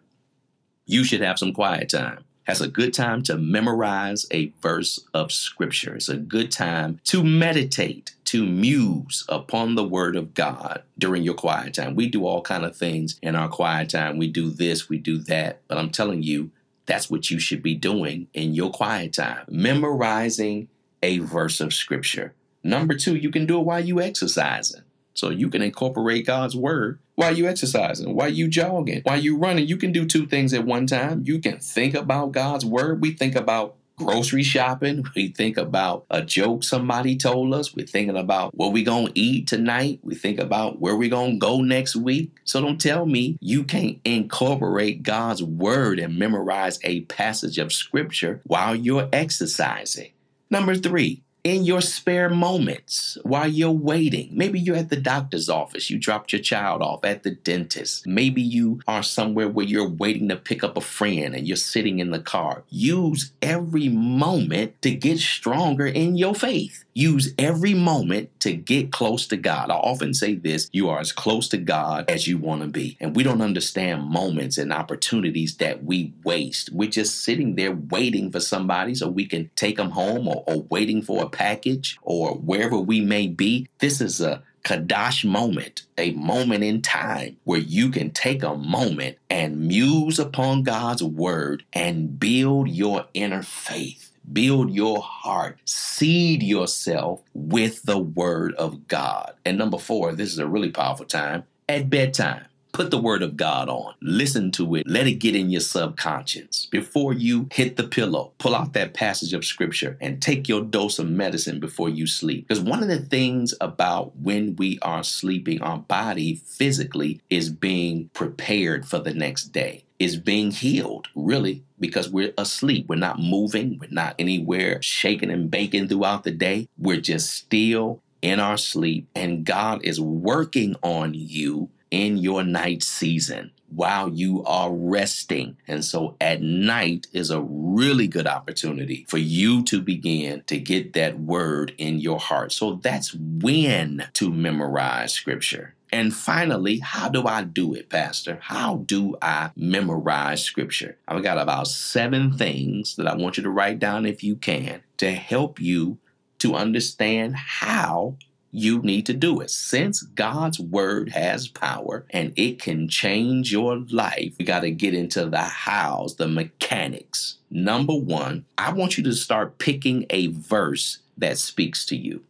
You 0.86 1.04
should 1.04 1.22
have 1.22 1.40
some 1.40 1.52
quiet 1.52 1.90
time. 1.90 2.24
That's 2.46 2.62
a 2.62 2.68
good 2.68 2.94
time 2.94 3.24
to 3.24 3.38
memorize 3.38 4.28
a 4.32 4.54
verse 4.62 5.00
of 5.14 5.32
scripture. 5.32 5.96
It's 5.96 6.10
a 6.10 6.18
good 6.18 6.52
time 6.52 7.00
to 7.06 7.24
meditate, 7.24 8.14
to 8.36 8.46
muse 8.46 9.24
upon 9.30 9.76
the 9.76 9.84
word 9.88 10.18
of 10.18 10.34
God 10.34 10.84
during 10.98 11.24
your 11.24 11.36
quiet 11.36 11.76
time. 11.76 11.96
We 11.96 12.10
do 12.10 12.26
all 12.26 12.42
kind 12.42 12.66
of 12.66 12.76
things 12.76 13.18
in 13.22 13.34
our 13.34 13.48
quiet 13.48 13.92
time. 13.92 14.18
We 14.18 14.28
do 14.28 14.50
this, 14.50 14.90
we 14.90 14.98
do 14.98 15.20
that, 15.20 15.62
but 15.70 15.78
I'm 15.78 15.90
telling 15.90 16.22
you, 16.22 16.52
that's 16.86 17.10
what 17.10 17.30
you 17.30 17.40
should 17.40 17.64
be 17.64 17.76
doing 17.76 18.28
in 18.34 18.54
your 18.54 18.72
quiet 18.72 19.14
time. 19.14 19.46
Memorizing 19.48 20.68
a 21.02 21.20
verse 21.20 21.62
of 21.62 21.74
scripture. 21.74 22.34
Number 22.62 22.94
2, 22.94 23.16
you 23.16 23.32
can 23.32 23.46
do 23.46 23.58
it 23.62 23.66
while 23.66 23.80
you 23.80 24.02
exercising. 24.02 24.82
So 25.14 25.30
you 25.30 25.50
can 25.50 25.62
incorporate 25.62 26.26
God's 26.26 26.58
word 26.58 27.00
while 27.16 27.38
you 27.38 27.48
exercising, 27.48 28.14
while 28.14 28.28
you 28.28 28.50
jogging, 28.50 29.02
while 29.04 29.18
you 29.18 29.38
running. 29.38 29.66
You 29.66 29.78
can 29.78 29.94
do 29.94 30.06
two 30.06 30.28
things 30.28 30.54
at 30.54 30.66
one 30.66 30.88
time. 30.88 31.24
You 31.24 31.40
can 31.40 31.60
think 31.60 31.96
about 31.96 32.34
God's 32.34 32.66
word. 32.66 33.00
We 33.00 33.14
think 33.14 33.34
about 33.34 33.78
grocery 33.98 34.44
shopping. 34.44 35.06
We 35.16 35.30
think 35.30 35.58
about 35.58 36.06
a 36.10 36.22
joke 36.22 36.64
somebody 36.64 37.18
told 37.18 37.54
us. 37.54 37.76
We're 37.76 37.86
thinking 37.86 38.18
about 38.18 38.56
what 38.56 38.74
we 38.74 38.84
gonna 38.84 39.12
eat 39.16 39.48
tonight. 39.48 40.00
We 40.04 40.16
think 40.16 40.40
about 40.40 40.80
where 40.80 40.96
we 40.96 41.10
gonna 41.10 41.38
go 41.38 41.62
next 41.62 41.96
week. 41.96 42.32
So 42.44 42.62
don't 42.62 42.80
tell 42.80 43.06
me 43.06 43.38
you 43.42 43.64
can't 43.64 44.00
incorporate 44.06 45.04
God's 45.04 45.44
word 45.44 46.00
and 46.00 46.18
memorize 46.18 46.80
a 46.84 47.02
passage 47.02 47.58
of 47.58 47.74
scripture 47.74 48.42
while 48.46 48.76
you're 48.76 49.10
exercising. 49.12 50.12
Number 50.50 50.76
three, 50.76 51.24
in 51.46 51.64
your 51.64 51.80
spare 51.80 52.28
moments 52.28 53.20
while 53.22 53.48
you're 53.48 53.70
waiting. 53.70 54.30
Maybe 54.32 54.60
you're 54.60 54.76
at 54.76 54.90
the 54.90 54.96
doctor's 54.96 55.48
office, 55.48 55.92
you 55.92 56.00
dropped 56.00 56.34
your 56.34 56.42
child 56.42 56.82
off 56.82 57.06
at 57.06 57.22
the 57.22 57.30
dentist. 57.30 58.08
Maybe 58.08 58.42
you 58.42 58.82
are 58.88 59.04
somewhere 59.04 59.48
where 59.48 59.66
you're 59.66 59.88
waiting 59.88 60.28
to 60.30 60.38
pick 60.38 60.64
up 60.64 60.76
a 60.76 60.82
friend 60.82 61.36
and 61.36 61.48
you're 61.48 61.56
sitting 61.56 62.00
in 62.00 62.10
the 62.10 62.20
car. 62.20 62.64
Use 62.70 63.32
every 63.44 63.90
moment 63.90 64.82
to 64.82 64.90
get 64.90 65.20
stronger 65.20 65.86
in 65.86 66.18
your 66.18 66.34
faith. 66.34 66.84
Use 66.98 67.34
every 67.38 67.74
moment 67.74 68.30
to 68.40 68.54
get 68.54 68.92
close 68.92 69.28
to 69.28 69.38
God. 69.38 69.70
I 69.70 69.76
often 69.76 70.14
say 70.14 70.34
this 70.34 70.70
you 70.72 70.90
are 70.90 71.00
as 71.00 71.12
close 71.12 71.50
to 71.50 71.58
God 71.58 72.10
as 72.10 72.26
you 72.26 72.38
want 72.40 72.62
to 72.62 72.68
be. 72.70 72.98
And 73.00 73.16
we 73.16 73.22
don't 73.22 73.42
understand 73.42 74.10
moments 74.10 74.58
and 74.58 74.74
opportunities 74.74 75.58
that 75.58 75.84
we 75.84 76.14
waste. 76.24 76.72
We're 76.72 76.90
just 76.90 77.22
sitting 77.22 77.56
there 77.56 77.74
waiting 77.74 78.32
for 78.32 78.40
somebody 78.40 78.96
so 78.96 79.10
we 79.10 79.26
can 79.28 79.52
take 79.56 79.76
them 79.76 79.92
home 79.92 80.28
or, 80.28 80.44
or 80.48 80.62
waiting 80.70 81.02
for 81.02 81.22
a 81.22 81.30
package 81.36 81.98
or 82.02 82.36
wherever 82.36 82.78
we 82.78 83.02
may 83.02 83.28
be. 83.28 83.68
This 83.80 84.02
is 84.02 84.22
a 84.22 84.42
Kadash 84.64 85.24
moment, 85.24 85.84
a 85.98 86.12
moment 86.14 86.64
in 86.64 86.82
time 86.82 87.38
where 87.44 87.60
you 87.60 87.90
can 87.90 88.10
take 88.10 88.42
a 88.42 88.56
moment 88.56 89.18
and 89.30 89.68
muse 89.68 90.18
upon 90.18 90.64
God's 90.64 91.04
word 91.04 91.64
and 91.72 92.20
build 92.20 92.70
your 92.70 93.06
inner 93.14 93.44
faith 93.44 94.12
build 94.32 94.72
your 94.72 95.02
heart, 95.02 95.60
seed 95.66 96.42
yourself 96.42 97.22
with 97.34 97.84
the 97.84 98.00
word 98.00 98.54
of 98.56 98.88
God. 98.88 99.34
And 99.46 99.58
number 99.58 99.78
four, 99.78 100.14
this 100.14 100.32
is 100.32 100.40
a 100.40 100.48
really 100.48 100.72
powerful 100.72 101.06
time 101.06 101.44
at 101.70 101.90
bedtime. 101.90 102.46
Put 102.76 102.92
the 102.92 102.98
word 102.98 103.24
of 103.24 103.38
God 103.38 103.70
on. 103.70 103.94
Listen 104.02 104.52
to 104.52 104.76
it. 104.76 104.86
Let 104.86 105.08
it 105.08 105.14
get 105.14 105.34
in 105.34 105.50
your 105.50 105.62
subconscious. 105.62 106.66
Before 106.66 107.14
you 107.14 107.48
hit 107.54 107.78
the 107.78 107.88
pillow, 107.88 108.34
pull 108.38 108.54
out 108.54 108.74
that 108.74 108.94
passage 108.94 109.32
of 109.32 109.46
scripture 109.46 109.98
and 110.02 110.22
take 110.22 110.50
your 110.50 110.62
dose 110.62 111.00
of 111.00 111.10
medicine 111.10 111.62
before 111.62 111.88
you 111.88 112.06
sleep. 112.06 112.50
Because 112.50 112.62
one 112.62 112.84
of 112.84 112.90
the 112.90 113.00
things 113.00 113.54
about 113.62 114.18
when 114.18 114.58
we 114.58 114.78
are 114.82 115.06
sleeping, 115.06 115.62
our 115.62 115.78
body 115.78 116.36
physically 116.36 117.22
is 117.30 117.50
being 117.50 118.10
prepared 118.10 118.86
for 118.86 119.00
the 119.00 119.14
next 119.14 119.54
day 119.54 119.86
is 119.98 120.18
being 120.18 120.52
healed, 120.52 121.08
really, 121.16 121.64
because 121.80 122.10
we're 122.10 122.34
asleep. 122.38 122.88
We're 122.90 122.98
not 122.98 123.20
moving, 123.20 123.78
we're 123.80 123.88
not 123.90 124.16
anywhere 124.20 124.82
shaking 124.82 125.32
and 125.32 125.50
baking 125.50 125.88
throughout 125.88 126.26
the 126.26 126.32
day. 126.32 126.68
We're 126.78 127.00
just 127.00 127.32
still 127.32 128.02
in 128.22 128.42
our 128.42 128.58
sleep, 128.58 129.08
and 129.16 129.46
God 129.46 129.86
is 129.86 130.02
working 130.02 130.76
on 130.82 131.14
you 131.14 131.70
in 131.92 132.18
your 132.18 132.44
night 132.44 132.84
season 132.84 133.52
while 133.70 134.10
you 134.10 134.44
are 134.46 134.72
resting. 134.72 135.58
And 135.68 135.84
so 135.84 136.16
at 136.22 136.42
night 136.42 137.08
is 137.14 137.30
a 137.30 137.42
really 137.42 138.08
good 138.08 138.28
opportunity 138.28 139.06
for 139.08 139.18
you 139.18 139.64
to 139.64 139.82
begin 139.82 140.44
to 140.48 140.58
get 140.58 140.94
that 140.94 141.20
word 141.20 141.74
in 141.78 142.00
your 142.00 142.20
heart. 142.20 142.52
So 142.52 142.76
that's 142.76 143.14
when 143.14 144.08
to 144.14 144.32
memorize 144.32 145.14
scripture. 145.14 145.76
And 145.92 146.14
finally, 146.14 146.80
how 146.80 147.10
do 147.10 147.26
I 147.26 147.44
do 147.44 147.74
it, 147.74 147.90
Pastor? 147.90 148.40
How 148.42 148.78
do 148.86 149.16
I 149.22 149.52
memorize 149.56 150.44
scripture? 150.44 150.98
I've 151.08 151.24
got 151.24 151.38
about 151.38 151.68
seven 151.68 152.34
things 152.38 152.96
that 152.98 153.08
I 153.08 153.16
want 153.16 153.38
you 153.38 153.44
to 153.44 153.50
write 153.50 153.80
down 153.80 154.06
if 154.06 154.24
you 154.24 154.36
can 154.36 154.82
to 154.98 155.12
help 155.12 155.60
you 155.60 155.98
to 156.40 156.56
understand 156.56 157.36
how 157.36 158.18
you 158.56 158.80
need 158.80 159.06
to 159.08 159.14
do 159.14 159.42
it. 159.42 159.50
Since 159.50 160.02
God's 160.02 160.60
word 160.60 161.10
has 161.10 161.48
power 161.50 162.06
and 162.12 162.32
it 162.38 162.62
can 162.62 162.88
change 162.88 163.52
your 163.52 163.78
life, 163.90 164.36
we 164.40 164.46
got 164.46 164.62
to 164.62 164.72
get 164.72 164.94
into 164.94 165.26
the 165.26 165.42
hows, 165.42 166.16
the 166.16 166.28
mechanics. 166.28 167.38
Number 167.52 167.94
one, 167.94 168.46
I 168.58 168.72
want 168.72 168.98
you 168.98 169.04
to 169.04 169.14
start 169.14 169.58
picking 169.58 170.06
a 170.10 170.28
verse 170.28 171.00
that 171.18 171.38
speaks 171.38 171.86
to 171.88 171.98
you. 171.98 172.24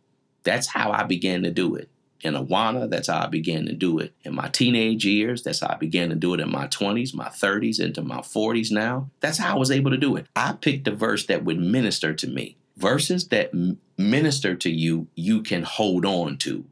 That's 0.43 0.67
how 0.67 0.91
I 0.91 1.03
began 1.03 1.43
to 1.43 1.51
do 1.51 1.75
it. 1.75 1.89
in 2.21 2.33
Awana. 2.33 2.89
That's 2.89 3.07
how 3.07 3.19
I 3.23 3.27
began 3.27 3.67
to 3.67 3.73
do 3.73 3.99
it 3.99 4.13
in 4.23 4.33
my 4.33 4.47
teenage 4.49 5.05
years. 5.05 5.43
That's 5.43 5.59
how 5.59 5.69
I 5.73 5.75
began 5.75 6.09
to 6.09 6.15
do 6.15 6.33
it 6.33 6.39
in 6.39 6.51
my 6.51 6.67
20s, 6.67 7.13
my 7.13 7.29
30s, 7.29 7.79
into 7.79 8.01
my 8.01 8.19
40s 8.19 8.71
now. 8.71 9.09
That's 9.19 9.37
how 9.37 9.55
I 9.55 9.59
was 9.59 9.71
able 9.71 9.91
to 9.91 9.97
do 9.97 10.15
it. 10.15 10.25
I 10.35 10.53
picked 10.53 10.87
a 10.87 10.91
verse 10.95 11.27
that 11.27 11.45
would 11.45 11.59
minister 11.59 12.13
to 12.13 12.27
me. 12.27 12.57
Verses 12.77 13.29
that 13.29 13.51
minister 13.97 14.55
to 14.55 14.69
you, 14.69 15.07
you 15.15 15.41
can 15.41 15.63
hold 15.63 16.05
on 16.05 16.37
to 16.39 16.65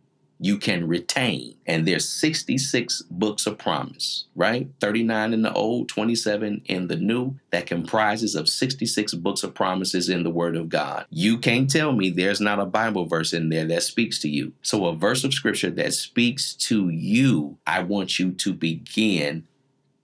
you 0.44 0.58
can 0.58 0.90
retain. 0.90 1.56
And 1.66 1.88
there's 1.88 2.10
66 2.10 3.04
books 3.10 3.48
of 3.48 3.58
promise, 3.58 4.26
right? 4.36 4.68
39 4.82 5.34
in 5.34 5.42
the 5.42 5.54
old, 5.54 5.88
27 5.88 6.64
in 6.66 6.88
the 6.88 6.98
new. 6.98 7.36
That 7.52 7.66
comprises 7.66 8.36
of 8.36 8.50
66 8.50 9.14
books 9.14 9.44
of 9.44 9.54
promises 9.54 10.10
in 10.10 10.24
the 10.24 10.30
word 10.30 10.58
of 10.58 10.68
God. 10.68 11.06
You 11.10 11.38
can't 11.38 11.70
tell 11.70 11.94
me 11.94 12.10
there's 12.10 12.42
not 12.42 12.60
a 12.60 12.66
Bible 12.66 13.06
verse 13.06 13.32
in 13.32 13.48
there 13.48 13.66
that 13.68 13.84
speaks 13.84 14.20
to 14.20 14.30
you. 14.30 14.52
So 14.62 14.86
a 14.88 14.96
verse 14.96 15.24
of 15.24 15.34
scripture 15.34 15.72
that 15.72 15.94
speaks 15.94 16.54
to 16.56 16.90
you, 16.90 17.58
I 17.66 17.84
want 17.84 18.20
you 18.20 18.34
to 18.34 18.54
begin 18.54 19.48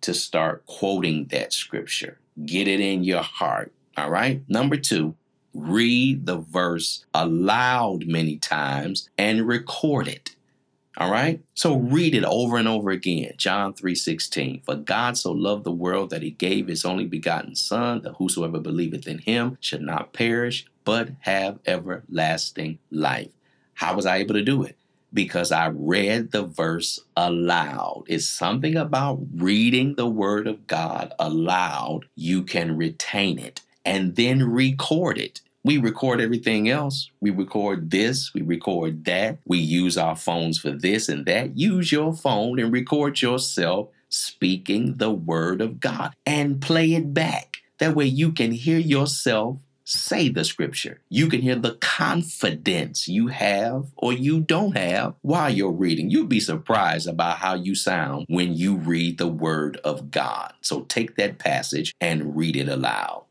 to 0.02 0.14
start 0.14 0.66
quoting 0.68 1.26
that 1.32 1.52
scripture. 1.52 2.18
Get 2.46 2.70
it 2.70 2.80
in 2.80 3.04
your 3.04 3.24
heart. 3.24 3.74
All 3.98 4.10
right. 4.10 4.42
Number 4.48 4.78
two, 4.78 5.16
read 5.62 6.26
the 6.26 6.38
verse 6.38 7.06
aloud 7.14 8.08
many 8.08 8.38
times 8.38 9.10
and 9.18 9.48
record 9.48 10.08
it. 10.08 10.36
All 10.98 11.12
right? 11.12 11.42
So 11.54 11.78
read 11.78 12.14
it 12.14 12.26
over 12.26 12.58
and 12.58 12.68
over 12.68 12.90
again. 12.90 13.34
John 13.38 13.74
3:16. 13.74 14.62
For 14.66 14.76
God 14.76 15.18
so 15.18 15.32
loved 15.32 15.64
the 15.64 15.72
world 15.72 16.10
that 16.10 16.24
he 16.24 16.32
gave 16.32 16.68
his 16.68 16.84
only 16.84 17.06
begotten 17.06 17.56
son 17.56 18.02
that 18.02 18.16
whosoever 18.16 18.60
believeth 18.60 19.08
in 19.08 19.20
him 19.20 19.58
should 19.62 19.82
not 19.82 20.12
perish 20.14 20.66
but 20.84 21.12
have 21.22 21.60
everlasting 21.66 22.80
life. 22.92 23.30
How 23.76 23.96
was 23.96 24.06
I 24.06 24.18
able 24.18 24.34
to 24.34 24.44
do 24.44 24.64
it? 24.64 24.76
Because 25.14 25.52
I 25.52 25.68
read 25.68 26.32
the 26.32 26.44
verse 26.44 27.00
aloud. 27.16 28.04
It's 28.08 28.28
something 28.28 28.76
about 28.76 29.22
reading 29.34 29.96
the 29.96 30.08
word 30.08 30.48
of 30.48 30.68
God 30.68 31.14
aloud. 31.18 32.06
You 32.16 32.44
can 32.44 32.76
retain 32.76 33.40
it 33.40 33.62
and 33.86 34.16
then 34.16 34.44
record 34.44 35.18
it. 35.18 35.42
We 35.64 35.78
record 35.78 36.22
everything 36.22 36.70
else. 36.70 37.10
We 37.20 37.32
record 37.32 37.92
this, 37.92 38.34
we 38.34 38.42
record 38.42 39.06
that. 39.06 39.40
We 39.46 39.58
use 39.58 39.98
our 39.98 40.16
phones 40.16 40.58
for 40.58 40.72
this 40.72 41.10
and 41.10 41.26
that. 41.26 41.58
Use 41.58 41.92
your 41.92 42.14
phone 42.14 42.60
and 42.60 42.72
record 42.72 43.22
yourself 43.22 43.90
speaking 44.08 44.96
the 44.96 45.12
word 45.12 45.62
of 45.62 45.80
God 45.80 46.16
and 46.26 46.62
play 46.62 46.94
it 46.94 47.14
back. 47.14 47.58
That 47.80 47.96
way 47.96 48.06
you 48.06 48.32
can 48.32 48.52
hear 48.52 48.80
yourself 48.80 49.58
say 49.90 50.30
the 50.30 50.44
scripture. 50.44 51.02
You 51.10 51.28
can 51.28 51.42
hear 51.42 51.56
the 51.56 51.76
confidence 51.76 53.08
you 53.08 53.28
have 53.28 53.88
or 53.98 54.14
you 54.14 54.40
don't 54.40 54.78
have 54.78 55.16
while 55.22 55.50
you're 55.50 55.72
reading. 55.72 56.12
You'll 56.12 56.28
be 56.28 56.40
surprised 56.40 57.08
about 57.08 57.38
how 57.38 57.56
you 57.56 57.74
sound 57.74 58.26
when 58.30 58.54
you 58.54 58.76
read 58.76 59.18
the 59.18 59.28
word 59.28 59.78
of 59.84 60.12
God. 60.12 60.54
So 60.62 60.82
take 60.82 61.16
that 61.16 61.40
passage 61.40 61.94
and 62.00 62.38
read 62.38 62.56
it 62.56 62.70
aloud. 62.70 63.26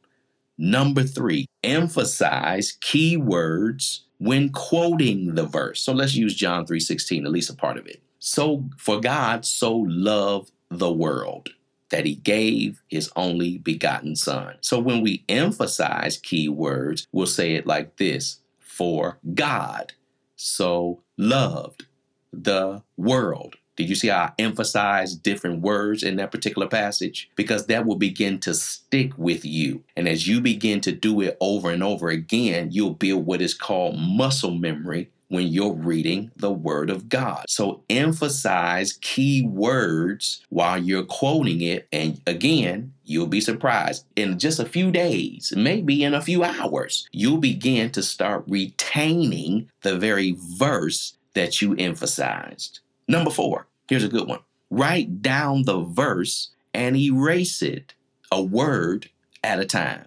Number 0.58 1.04
three, 1.04 1.46
emphasize 1.62 2.76
key 2.80 3.16
words 3.16 4.04
when 4.18 4.50
quoting 4.50 5.34
the 5.34 5.44
verse. 5.44 5.80
So 5.80 5.92
let's 5.92 6.14
use 6.14 6.34
John 6.34 6.66
3:16, 6.66 7.24
at 7.24 7.32
least 7.32 7.50
a 7.50 7.54
part 7.54 7.78
of 7.78 7.86
it. 7.86 8.02
So 8.18 8.64
for 8.76 9.00
God 9.00 9.44
so 9.44 9.76
loved 9.76 10.50
the 10.70 10.92
world 10.92 11.50
that 11.90 12.04
he 12.04 12.16
gave 12.16 12.82
his 12.88 13.10
only 13.16 13.58
begotten 13.58 14.14
son. 14.14 14.56
So 14.60 14.78
when 14.78 15.00
we 15.00 15.24
emphasize 15.28 16.18
key 16.18 16.48
words, 16.48 17.06
we'll 17.12 17.26
say 17.26 17.54
it 17.54 17.66
like 17.66 17.96
this: 17.96 18.40
for 18.58 19.18
God 19.34 19.92
so 20.36 21.02
loved 21.16 21.86
the 22.32 22.82
world 22.96 23.56
did 23.78 23.88
you 23.88 23.94
see 23.94 24.08
how 24.08 24.24
I 24.24 24.32
emphasize 24.40 25.14
different 25.14 25.60
words 25.60 26.02
in 26.02 26.16
that 26.16 26.32
particular 26.32 26.66
passage? 26.66 27.30
Because 27.36 27.66
that 27.66 27.86
will 27.86 27.94
begin 27.94 28.40
to 28.40 28.52
stick 28.52 29.12
with 29.16 29.44
you. 29.44 29.84
And 29.96 30.08
as 30.08 30.26
you 30.26 30.40
begin 30.40 30.80
to 30.80 30.90
do 30.90 31.20
it 31.20 31.36
over 31.40 31.70
and 31.70 31.80
over 31.80 32.08
again, 32.08 32.70
you'll 32.72 32.94
build 32.94 33.24
what 33.24 33.40
is 33.40 33.54
called 33.54 33.96
muscle 33.96 34.50
memory 34.50 35.10
when 35.28 35.46
you're 35.46 35.74
reading 35.74 36.32
the 36.34 36.50
Word 36.50 36.90
of 36.90 37.08
God. 37.08 37.44
So 37.48 37.84
emphasize 37.88 38.98
key 39.00 39.46
words 39.46 40.44
while 40.48 40.82
you're 40.82 41.04
quoting 41.04 41.60
it. 41.60 41.86
And 41.92 42.20
again, 42.26 42.94
you'll 43.04 43.28
be 43.28 43.40
surprised. 43.40 44.06
In 44.16 44.40
just 44.40 44.58
a 44.58 44.66
few 44.66 44.90
days, 44.90 45.52
maybe 45.56 46.02
in 46.02 46.14
a 46.14 46.20
few 46.20 46.42
hours, 46.42 47.08
you'll 47.12 47.38
begin 47.38 47.90
to 47.92 48.02
start 48.02 48.42
retaining 48.48 49.70
the 49.82 49.96
very 49.96 50.34
verse 50.36 51.16
that 51.34 51.62
you 51.62 51.76
emphasized. 51.76 52.80
Number 53.10 53.30
four, 53.30 53.67
here's 53.88 54.04
a 54.04 54.08
good 54.08 54.28
one. 54.28 54.40
Write 54.70 55.22
down 55.22 55.64
the 55.64 55.80
verse 55.80 56.50
and 56.74 56.96
erase 56.96 57.62
it 57.62 57.94
a 58.30 58.42
word 58.42 59.10
at 59.42 59.60
a 59.60 59.64
time. 59.64 60.06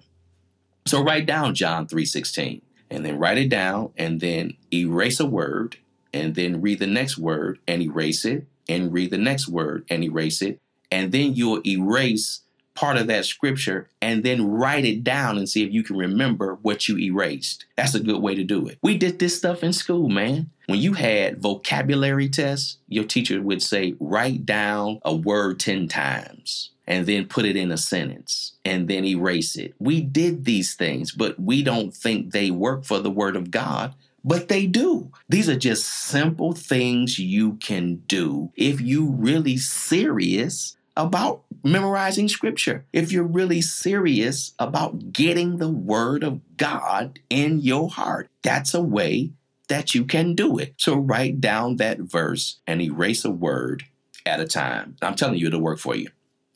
So 0.85 1.03
write 1.03 1.25
down 1.25 1.55
John 1.55 1.87
3:16 1.87 2.61
and 2.89 3.05
then 3.05 3.17
write 3.17 3.37
it 3.37 3.49
down 3.49 3.91
and 3.97 4.19
then 4.19 4.53
erase 4.73 5.19
a 5.19 5.25
word 5.25 5.77
and 6.13 6.35
then 6.35 6.61
read 6.61 6.79
the 6.79 6.87
next 6.87 7.17
word 7.17 7.59
and 7.67 7.81
erase 7.81 8.25
it 8.25 8.45
and 8.67 8.93
read 8.93 9.11
the 9.11 9.17
next 9.17 9.47
word 9.47 9.85
and 9.89 10.03
erase 10.03 10.41
it 10.41 10.59
and 10.91 11.11
then 11.11 11.33
you'll 11.33 11.65
erase 11.65 12.41
part 12.75 12.97
of 12.97 13.07
that 13.07 13.25
scripture 13.25 13.89
and 14.01 14.23
then 14.23 14.47
write 14.47 14.86
it 14.86 15.03
down 15.03 15.38
and 15.38 15.47
see 15.49 15.63
if 15.63 15.73
you 15.73 15.84
can 15.84 15.97
remember 15.97 16.57
what 16.62 16.88
you 16.88 16.97
erased. 16.97 17.65
That's 17.75 17.95
a 17.95 17.99
good 17.99 18.21
way 18.21 18.36
to 18.36 18.43
do 18.43 18.67
it. 18.67 18.77
We 18.81 18.97
did 18.97 19.19
this 19.19 19.38
stuff 19.38 19.63
in 19.63 19.73
school, 19.73 20.10
man. 20.10 20.49
When 20.67 20.79
you 20.79 20.93
had 20.93 21.41
vocabulary 21.41 22.29
tests, 22.29 22.77
your 22.88 23.03
teacher 23.03 23.41
would 23.41 23.62
say, 23.62 23.95
write 23.99 24.45
down 24.45 24.99
a 25.03 25.15
word 25.15 25.60
10 25.60 25.88
times 25.88 26.71
and 26.88 27.05
then 27.05 27.27
put 27.27 27.45
it 27.45 27.55
in 27.55 27.71
a 27.71 27.77
sentence 27.77 28.53
and 28.65 28.88
then 28.88 29.05
erase 29.05 29.55
it. 29.55 29.73
We 29.79 30.01
did 30.01 30.45
these 30.45 30.75
things, 30.75 31.12
but 31.12 31.39
we 31.39 31.63
don't 31.63 31.93
think 31.93 32.31
they 32.31 32.51
work 32.51 32.86
for 32.86 32.99
the 32.99 33.12
Word 33.12 33.36
of 33.36 33.51
God. 33.51 33.93
But 34.23 34.49
they 34.49 34.67
do. 34.67 35.12
These 35.29 35.49
are 35.49 35.57
just 35.57 35.88
simple 35.88 36.53
things 36.53 37.17
you 37.17 37.53
can 37.53 38.03
do 38.07 38.51
if 38.55 38.79
you 38.79 39.07
really 39.10 39.57
serious 39.57 40.77
about 40.95 41.43
memorizing 41.63 42.27
scripture. 42.27 42.86
If 42.91 43.12
you're 43.12 43.23
really 43.23 43.62
serious 43.62 44.54
about 44.60 45.13
getting 45.13 45.58
the 45.58 45.69
word 45.69 46.23
of 46.23 46.41
God 46.58 47.19
in 47.30 47.62
your 47.62 47.89
heart, 47.89 48.30
that's 48.41 48.73
a 48.73 48.82
way 48.82 49.32
that 49.67 49.95
you 49.95 50.06
can 50.06 50.36
do 50.36 50.58
it. 50.58 50.73
So 50.77 50.95
write 50.95 51.39
down 51.39 51.77
that 51.77 51.99
verse 51.99 52.60
and 52.67 52.82
erase 52.82 53.23
a 53.23 53.32
word 53.32 53.84
at 54.25 54.39
a 54.39 54.45
time. 54.45 54.97
I'm 55.01 55.15
telling 55.15 55.39
you, 55.39 55.47
it'll 55.47 55.62
work 55.62 55.80
for 55.80 55.95
you. 55.95 56.10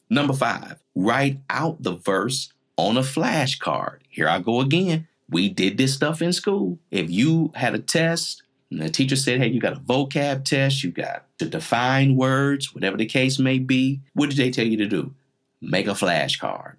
Number 0.09 0.33
five, 0.33 0.77
write 0.93 1.39
out 1.49 1.81
the 1.81 1.95
verse 1.95 2.51
on 2.77 2.97
a 2.97 3.01
flashcard. 3.01 3.99
Here 4.09 4.27
I 4.27 4.39
go 4.39 4.59
again. 4.59 5.07
We 5.29 5.49
did 5.49 5.77
this 5.77 5.93
stuff 5.93 6.21
in 6.21 6.33
school. 6.33 6.77
If 6.91 7.09
you 7.09 7.51
had 7.55 7.73
a 7.73 7.79
test 7.79 8.43
and 8.75 8.83
the 8.83 8.89
teacher 8.89 9.15
said, 9.15 9.39
hey, 9.39 9.47
you 9.47 9.61
got 9.61 9.77
a 9.77 9.79
vocab 9.79 10.43
test, 10.43 10.83
you 10.83 10.91
got 10.91 11.23
to 11.37 11.45
define 11.45 12.17
words, 12.17 12.75
whatever 12.75 12.97
the 12.97 13.05
case 13.05 13.39
may 13.39 13.57
be. 13.57 14.01
What 14.13 14.29
did 14.29 14.37
they 14.37 14.51
tell 14.51 14.67
you 14.67 14.75
to 14.77 14.85
do? 14.85 15.13
Make 15.61 15.87
a 15.87 15.91
flashcard. 15.91 16.73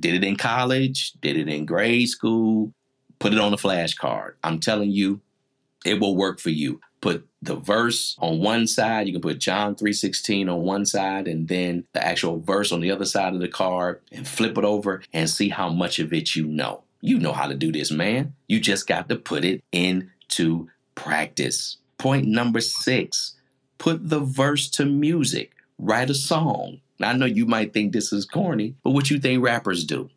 Did 0.00 0.14
it 0.14 0.24
in 0.24 0.34
college, 0.34 1.12
did 1.20 1.36
it 1.36 1.48
in 1.48 1.66
grade 1.66 2.08
school, 2.08 2.72
put 3.20 3.32
it 3.32 3.38
on 3.38 3.54
a 3.54 3.56
flashcard. 3.56 4.32
I'm 4.42 4.58
telling 4.58 4.90
you, 4.90 5.20
it 5.84 6.00
will 6.00 6.16
work 6.16 6.40
for 6.40 6.50
you. 6.50 6.80
Put 7.00 7.28
the 7.42 7.54
verse 7.54 8.16
on 8.18 8.40
one 8.40 8.66
side, 8.66 9.06
you 9.06 9.12
can 9.12 9.22
put 9.22 9.38
John 9.38 9.76
3:16 9.76 10.52
on 10.52 10.62
one 10.62 10.84
side 10.84 11.28
and 11.28 11.46
then 11.46 11.84
the 11.92 12.04
actual 12.04 12.40
verse 12.40 12.72
on 12.72 12.80
the 12.80 12.90
other 12.90 13.04
side 13.04 13.34
of 13.34 13.40
the 13.40 13.46
card 13.46 14.00
and 14.10 14.26
flip 14.26 14.58
it 14.58 14.64
over 14.64 15.02
and 15.12 15.30
see 15.30 15.48
how 15.48 15.68
much 15.68 16.00
of 16.00 16.12
it 16.12 16.34
you 16.34 16.44
know. 16.44 16.82
You 17.00 17.20
know 17.20 17.32
how 17.32 17.46
to 17.46 17.54
do 17.54 17.70
this, 17.70 17.92
man. 17.92 18.34
You 18.48 18.58
just 18.58 18.88
got 18.88 19.08
to 19.08 19.14
put 19.14 19.44
it 19.44 19.62
into 19.70 20.68
practice. 20.98 21.78
Point 21.96 22.26
number 22.26 22.60
six 22.60 23.34
put 23.78 24.08
the 24.08 24.20
verse 24.20 24.68
to 24.68 24.84
music. 24.84 25.52
Write 25.78 26.10
a 26.10 26.14
song. 26.14 26.80
Now, 26.98 27.10
I 27.10 27.12
know 27.12 27.26
you 27.26 27.46
might 27.46 27.72
think 27.72 27.92
this 27.92 28.12
is 28.12 28.24
corny, 28.24 28.74
but 28.82 28.90
what 28.90 29.08
you 29.08 29.20
think 29.20 29.42
rappers 29.42 29.84
do? 29.84 30.10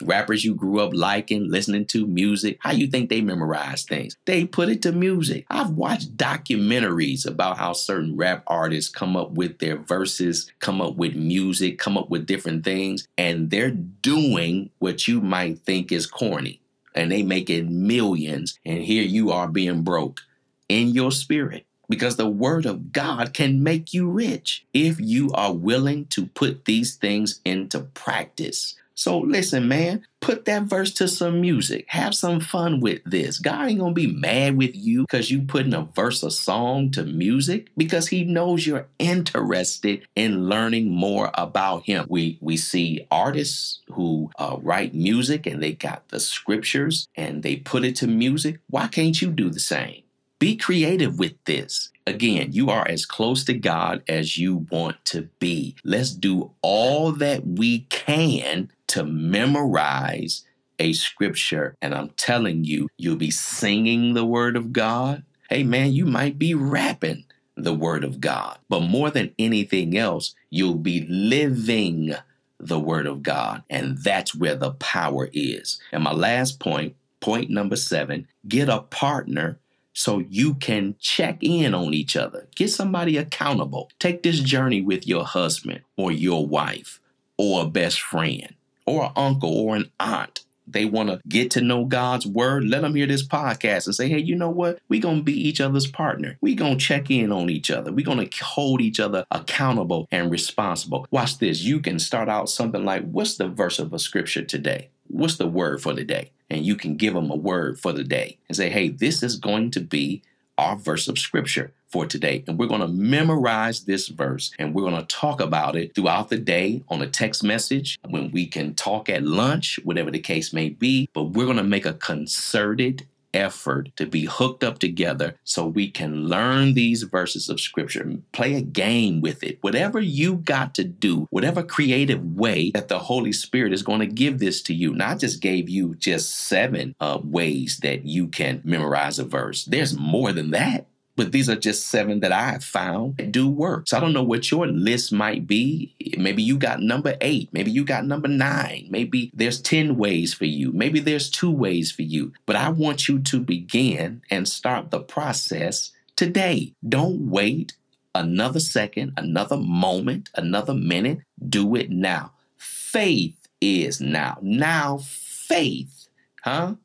Rappers 0.00 0.44
you 0.44 0.54
grew 0.54 0.78
up 0.78 0.92
liking, 0.94 1.50
listening 1.50 1.86
to 1.86 2.06
music, 2.06 2.58
how 2.60 2.70
you 2.70 2.86
think 2.86 3.10
they 3.10 3.20
memorize 3.20 3.82
things? 3.82 4.16
They 4.26 4.44
put 4.44 4.68
it 4.68 4.80
to 4.82 4.92
music. 4.92 5.44
I've 5.50 5.70
watched 5.70 6.16
documentaries 6.16 7.26
about 7.26 7.58
how 7.58 7.72
certain 7.72 8.16
rap 8.16 8.44
artists 8.46 8.94
come 8.94 9.16
up 9.16 9.32
with 9.32 9.58
their 9.58 9.76
verses, 9.76 10.52
come 10.60 10.80
up 10.80 10.94
with 10.94 11.16
music, 11.16 11.78
come 11.78 11.98
up 11.98 12.10
with 12.10 12.26
different 12.26 12.62
things, 12.62 13.08
and 13.18 13.50
they're 13.50 13.72
doing 13.72 14.70
what 14.78 15.08
you 15.08 15.20
might 15.20 15.58
think 15.60 15.90
is 15.90 16.06
corny 16.06 16.60
and 16.98 17.12
they 17.12 17.22
making 17.22 17.86
millions 17.86 18.58
and 18.64 18.82
here 18.82 19.04
you 19.04 19.30
are 19.30 19.48
being 19.48 19.82
broke 19.82 20.20
in 20.68 20.88
your 20.88 21.12
spirit 21.12 21.64
because 21.88 22.16
the 22.16 22.28
word 22.28 22.66
of 22.66 22.92
God 22.92 23.32
can 23.32 23.62
make 23.62 23.94
you 23.94 24.10
rich 24.10 24.66
if 24.74 25.00
you 25.00 25.30
are 25.32 25.54
willing 25.54 26.06
to 26.06 26.26
put 26.26 26.64
these 26.64 26.96
things 26.96 27.40
into 27.44 27.80
practice. 27.80 28.74
So 28.98 29.20
listen, 29.20 29.68
man, 29.68 30.04
put 30.20 30.44
that 30.46 30.64
verse 30.64 30.92
to 30.94 31.06
some 31.06 31.40
music. 31.40 31.84
Have 31.86 32.16
some 32.16 32.40
fun 32.40 32.80
with 32.80 33.00
this. 33.04 33.38
God 33.38 33.68
ain't 33.68 33.78
gonna 33.78 33.92
be 33.92 34.08
mad 34.08 34.56
with 34.56 34.74
you 34.74 35.02
because 35.02 35.30
you 35.30 35.42
putting 35.42 35.72
a 35.72 35.82
verse 35.82 36.24
of 36.24 36.32
song 36.32 36.90
to 36.90 37.04
music 37.04 37.68
because 37.76 38.08
he 38.08 38.24
knows 38.24 38.66
you're 38.66 38.88
interested 38.98 40.04
in 40.16 40.48
learning 40.48 40.90
more 40.90 41.30
about 41.34 41.84
him. 41.84 42.06
We 42.08 42.38
we 42.40 42.56
see 42.56 43.06
artists 43.08 43.82
who 43.92 44.32
uh, 44.36 44.56
write 44.60 44.94
music 44.94 45.46
and 45.46 45.62
they 45.62 45.74
got 45.74 46.08
the 46.08 46.18
scriptures 46.18 47.06
and 47.14 47.44
they 47.44 47.54
put 47.54 47.84
it 47.84 47.94
to 47.96 48.08
music. 48.08 48.58
Why 48.68 48.88
can't 48.88 49.22
you 49.22 49.30
do 49.30 49.48
the 49.48 49.60
same? 49.60 50.02
Be 50.40 50.56
creative 50.56 51.20
with 51.20 51.34
this. 51.44 51.90
Again, 52.04 52.52
you 52.52 52.68
are 52.70 52.86
as 52.88 53.06
close 53.06 53.44
to 53.44 53.54
God 53.54 54.02
as 54.08 54.38
you 54.38 54.66
want 54.72 55.04
to 55.06 55.28
be. 55.38 55.76
Let's 55.84 56.10
do 56.10 56.52
all 56.62 57.12
that 57.12 57.46
we 57.46 57.80
can 57.90 58.70
to 58.88 59.04
memorize 59.04 60.44
a 60.78 60.92
scripture. 60.92 61.76
And 61.80 61.94
I'm 61.94 62.10
telling 62.10 62.64
you, 62.64 62.88
you'll 62.96 63.16
be 63.16 63.30
singing 63.30 64.14
the 64.14 64.24
word 64.24 64.56
of 64.56 64.72
God. 64.72 65.24
Hey, 65.48 65.62
man, 65.62 65.92
you 65.92 66.06
might 66.06 66.38
be 66.38 66.54
rapping 66.54 67.24
the 67.56 67.74
word 67.74 68.04
of 68.04 68.20
God. 68.20 68.58
But 68.68 68.80
more 68.80 69.10
than 69.10 69.34
anything 69.38 69.96
else, 69.96 70.34
you'll 70.50 70.74
be 70.74 71.06
living 71.08 72.14
the 72.60 72.78
word 72.78 73.06
of 73.06 73.22
God. 73.22 73.62
And 73.68 73.98
that's 73.98 74.34
where 74.34 74.54
the 74.54 74.72
power 74.72 75.28
is. 75.32 75.80
And 75.92 76.04
my 76.04 76.12
last 76.12 76.60
point, 76.60 76.96
point 77.20 77.50
number 77.50 77.76
seven, 77.76 78.28
get 78.46 78.68
a 78.68 78.80
partner 78.80 79.58
so 79.92 80.20
you 80.20 80.54
can 80.54 80.94
check 81.00 81.38
in 81.40 81.74
on 81.74 81.92
each 81.92 82.16
other. 82.16 82.46
Get 82.54 82.70
somebody 82.70 83.16
accountable. 83.16 83.90
Take 83.98 84.22
this 84.22 84.38
journey 84.38 84.80
with 84.80 85.08
your 85.08 85.24
husband 85.24 85.80
or 85.96 86.12
your 86.12 86.46
wife 86.46 87.00
or 87.36 87.62
a 87.62 87.66
best 87.66 88.00
friend 88.00 88.54
or 88.88 89.06
an 89.06 89.12
uncle 89.16 89.56
or 89.56 89.76
an 89.76 89.90
aunt. 90.00 90.44
They 90.70 90.84
want 90.84 91.08
to 91.08 91.20
get 91.26 91.50
to 91.52 91.62
know 91.62 91.86
God's 91.86 92.26
word. 92.26 92.64
Let 92.64 92.82
them 92.82 92.94
hear 92.94 93.06
this 93.06 93.26
podcast 93.26 93.86
and 93.86 93.94
say, 93.94 94.08
hey, 94.08 94.18
you 94.18 94.36
know 94.36 94.50
what? 94.50 94.80
We're 94.88 95.00
going 95.00 95.18
to 95.18 95.22
be 95.22 95.48
each 95.48 95.60
other's 95.60 95.86
partner. 95.86 96.36
We're 96.42 96.56
going 96.56 96.76
to 96.76 96.84
check 96.84 97.10
in 97.10 97.32
on 97.32 97.48
each 97.48 97.70
other. 97.70 97.90
We're 97.90 98.04
going 98.04 98.28
to 98.28 98.44
hold 98.44 98.82
each 98.82 99.00
other 99.00 99.24
accountable 99.30 100.06
and 100.10 100.30
responsible. 100.30 101.06
Watch 101.10 101.38
this. 101.38 101.62
You 101.62 101.80
can 101.80 101.98
start 101.98 102.28
out 102.28 102.50
something 102.50 102.84
like, 102.84 103.08
what's 103.10 103.36
the 103.36 103.48
verse 103.48 103.78
of 103.78 103.94
a 103.94 103.98
scripture 103.98 104.44
today? 104.44 104.90
What's 105.06 105.36
the 105.36 105.46
word 105.46 105.80
for 105.80 105.94
the 105.94 106.04
day? 106.04 106.32
And 106.50 106.66
you 106.66 106.76
can 106.76 106.96
give 106.96 107.14
them 107.14 107.30
a 107.30 107.36
word 107.36 107.80
for 107.80 107.92
the 107.92 108.04
day 108.04 108.36
and 108.48 108.56
say, 108.56 108.68
hey, 108.68 108.88
this 108.88 109.22
is 109.22 109.36
going 109.36 109.70
to 109.70 109.80
be 109.80 110.22
our 110.58 110.76
verse 110.76 111.08
of 111.08 111.18
scripture 111.18 111.72
for 111.90 112.06
today. 112.06 112.44
And 112.46 112.58
we're 112.58 112.66
going 112.66 112.80
to 112.80 112.88
memorize 112.88 113.84
this 113.84 114.08
verse 114.08 114.52
and 114.58 114.74
we're 114.74 114.88
going 114.88 114.96
to 115.00 115.14
talk 115.14 115.40
about 115.40 115.76
it 115.76 115.94
throughout 115.94 116.28
the 116.28 116.38
day 116.38 116.82
on 116.88 117.02
a 117.02 117.08
text 117.08 117.42
message 117.42 117.98
when 118.08 118.30
we 118.30 118.46
can 118.46 118.74
talk 118.74 119.08
at 119.08 119.22
lunch, 119.22 119.78
whatever 119.84 120.10
the 120.10 120.18
case 120.18 120.52
may 120.52 120.68
be. 120.68 121.08
But 121.12 121.24
we're 121.24 121.46
going 121.46 121.56
to 121.56 121.64
make 121.64 121.86
a 121.86 121.94
concerted 121.94 123.06
effort 123.34 123.90
to 123.96 124.06
be 124.06 124.24
hooked 124.24 124.64
up 124.64 124.78
together 124.78 125.36
so 125.44 125.66
we 125.66 125.90
can 125.90 126.26
learn 126.26 126.74
these 126.74 127.02
verses 127.04 127.48
of 127.48 127.60
scripture, 127.60 128.10
play 128.32 128.54
a 128.54 128.62
game 128.62 129.20
with 129.20 129.42
it. 129.42 129.58
Whatever 129.60 130.00
you 130.00 130.36
got 130.36 130.74
to 130.74 130.84
do, 130.84 131.26
whatever 131.30 131.62
creative 131.62 132.24
way 132.24 132.70
that 132.72 132.88
the 132.88 132.98
Holy 132.98 133.32
Spirit 133.32 133.72
is 133.72 133.82
going 133.82 134.00
to 134.00 134.06
give 134.06 134.38
this 134.38 134.62
to 134.62 134.74
you. 134.74 134.94
Now, 134.94 135.10
I 135.10 135.14
just 135.14 135.40
gave 135.40 135.68
you 135.68 135.94
just 135.96 136.34
seven 136.34 136.94
uh, 137.00 137.18
ways 137.22 137.78
that 137.82 138.04
you 138.04 138.28
can 138.28 138.62
memorize 138.64 139.18
a 139.18 139.24
verse. 139.24 139.64
There's 139.64 139.96
more 139.96 140.32
than 140.32 140.50
that 140.52 140.87
but 141.18 141.32
these 141.32 141.50
are 141.50 141.56
just 141.56 141.88
seven 141.88 142.20
that 142.20 142.30
I 142.30 142.52
have 142.52 142.62
found 142.62 143.16
that 143.16 143.32
do 143.32 143.48
work. 143.48 143.88
So 143.88 143.96
I 143.96 144.00
don't 144.00 144.12
know 144.12 144.22
what 144.22 144.52
your 144.52 144.68
list 144.68 145.12
might 145.12 145.48
be. 145.48 145.96
Maybe 146.16 146.44
you 146.44 146.56
got 146.56 146.80
number 146.80 147.16
eight. 147.20 147.48
Maybe 147.52 147.72
you 147.72 147.84
got 147.84 148.06
number 148.06 148.28
nine. 148.28 148.86
Maybe 148.88 149.32
there's 149.34 149.60
10 149.60 149.96
ways 149.96 150.32
for 150.32 150.44
you. 150.44 150.72
Maybe 150.72 151.00
there's 151.00 151.28
two 151.28 151.50
ways 151.50 151.90
for 151.90 152.02
you. 152.02 152.32
But 152.46 152.54
I 152.54 152.68
want 152.68 153.08
you 153.08 153.18
to 153.18 153.40
begin 153.40 154.22
and 154.30 154.46
start 154.46 154.92
the 154.92 155.00
process 155.00 155.90
today. 156.14 156.72
Don't 156.88 157.28
wait 157.28 157.72
another 158.14 158.60
second, 158.60 159.14
another 159.16 159.56
moment, 159.56 160.30
another 160.36 160.74
minute. 160.74 161.18
Do 161.48 161.74
it 161.74 161.90
now. 161.90 162.30
Faith 162.56 163.34
is 163.60 164.00
now. 164.00 164.38
Now, 164.40 164.98
faith, 165.02 166.06
huh? 166.44 166.76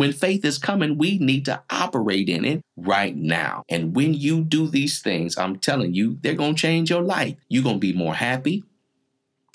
When 0.00 0.14
faith 0.14 0.46
is 0.46 0.56
coming, 0.56 0.96
we 0.96 1.18
need 1.18 1.44
to 1.44 1.62
operate 1.68 2.30
in 2.30 2.46
it 2.46 2.62
right 2.74 3.14
now. 3.14 3.64
And 3.68 3.94
when 3.94 4.14
you 4.14 4.40
do 4.40 4.66
these 4.66 5.02
things, 5.02 5.36
I'm 5.36 5.58
telling 5.58 5.92
you, 5.92 6.16
they're 6.22 6.32
going 6.32 6.54
to 6.54 6.58
change 6.58 6.88
your 6.88 7.02
life. 7.02 7.36
You're 7.50 7.62
going 7.62 7.76
to 7.76 7.80
be 7.80 7.92
more 7.92 8.14
happy. 8.14 8.64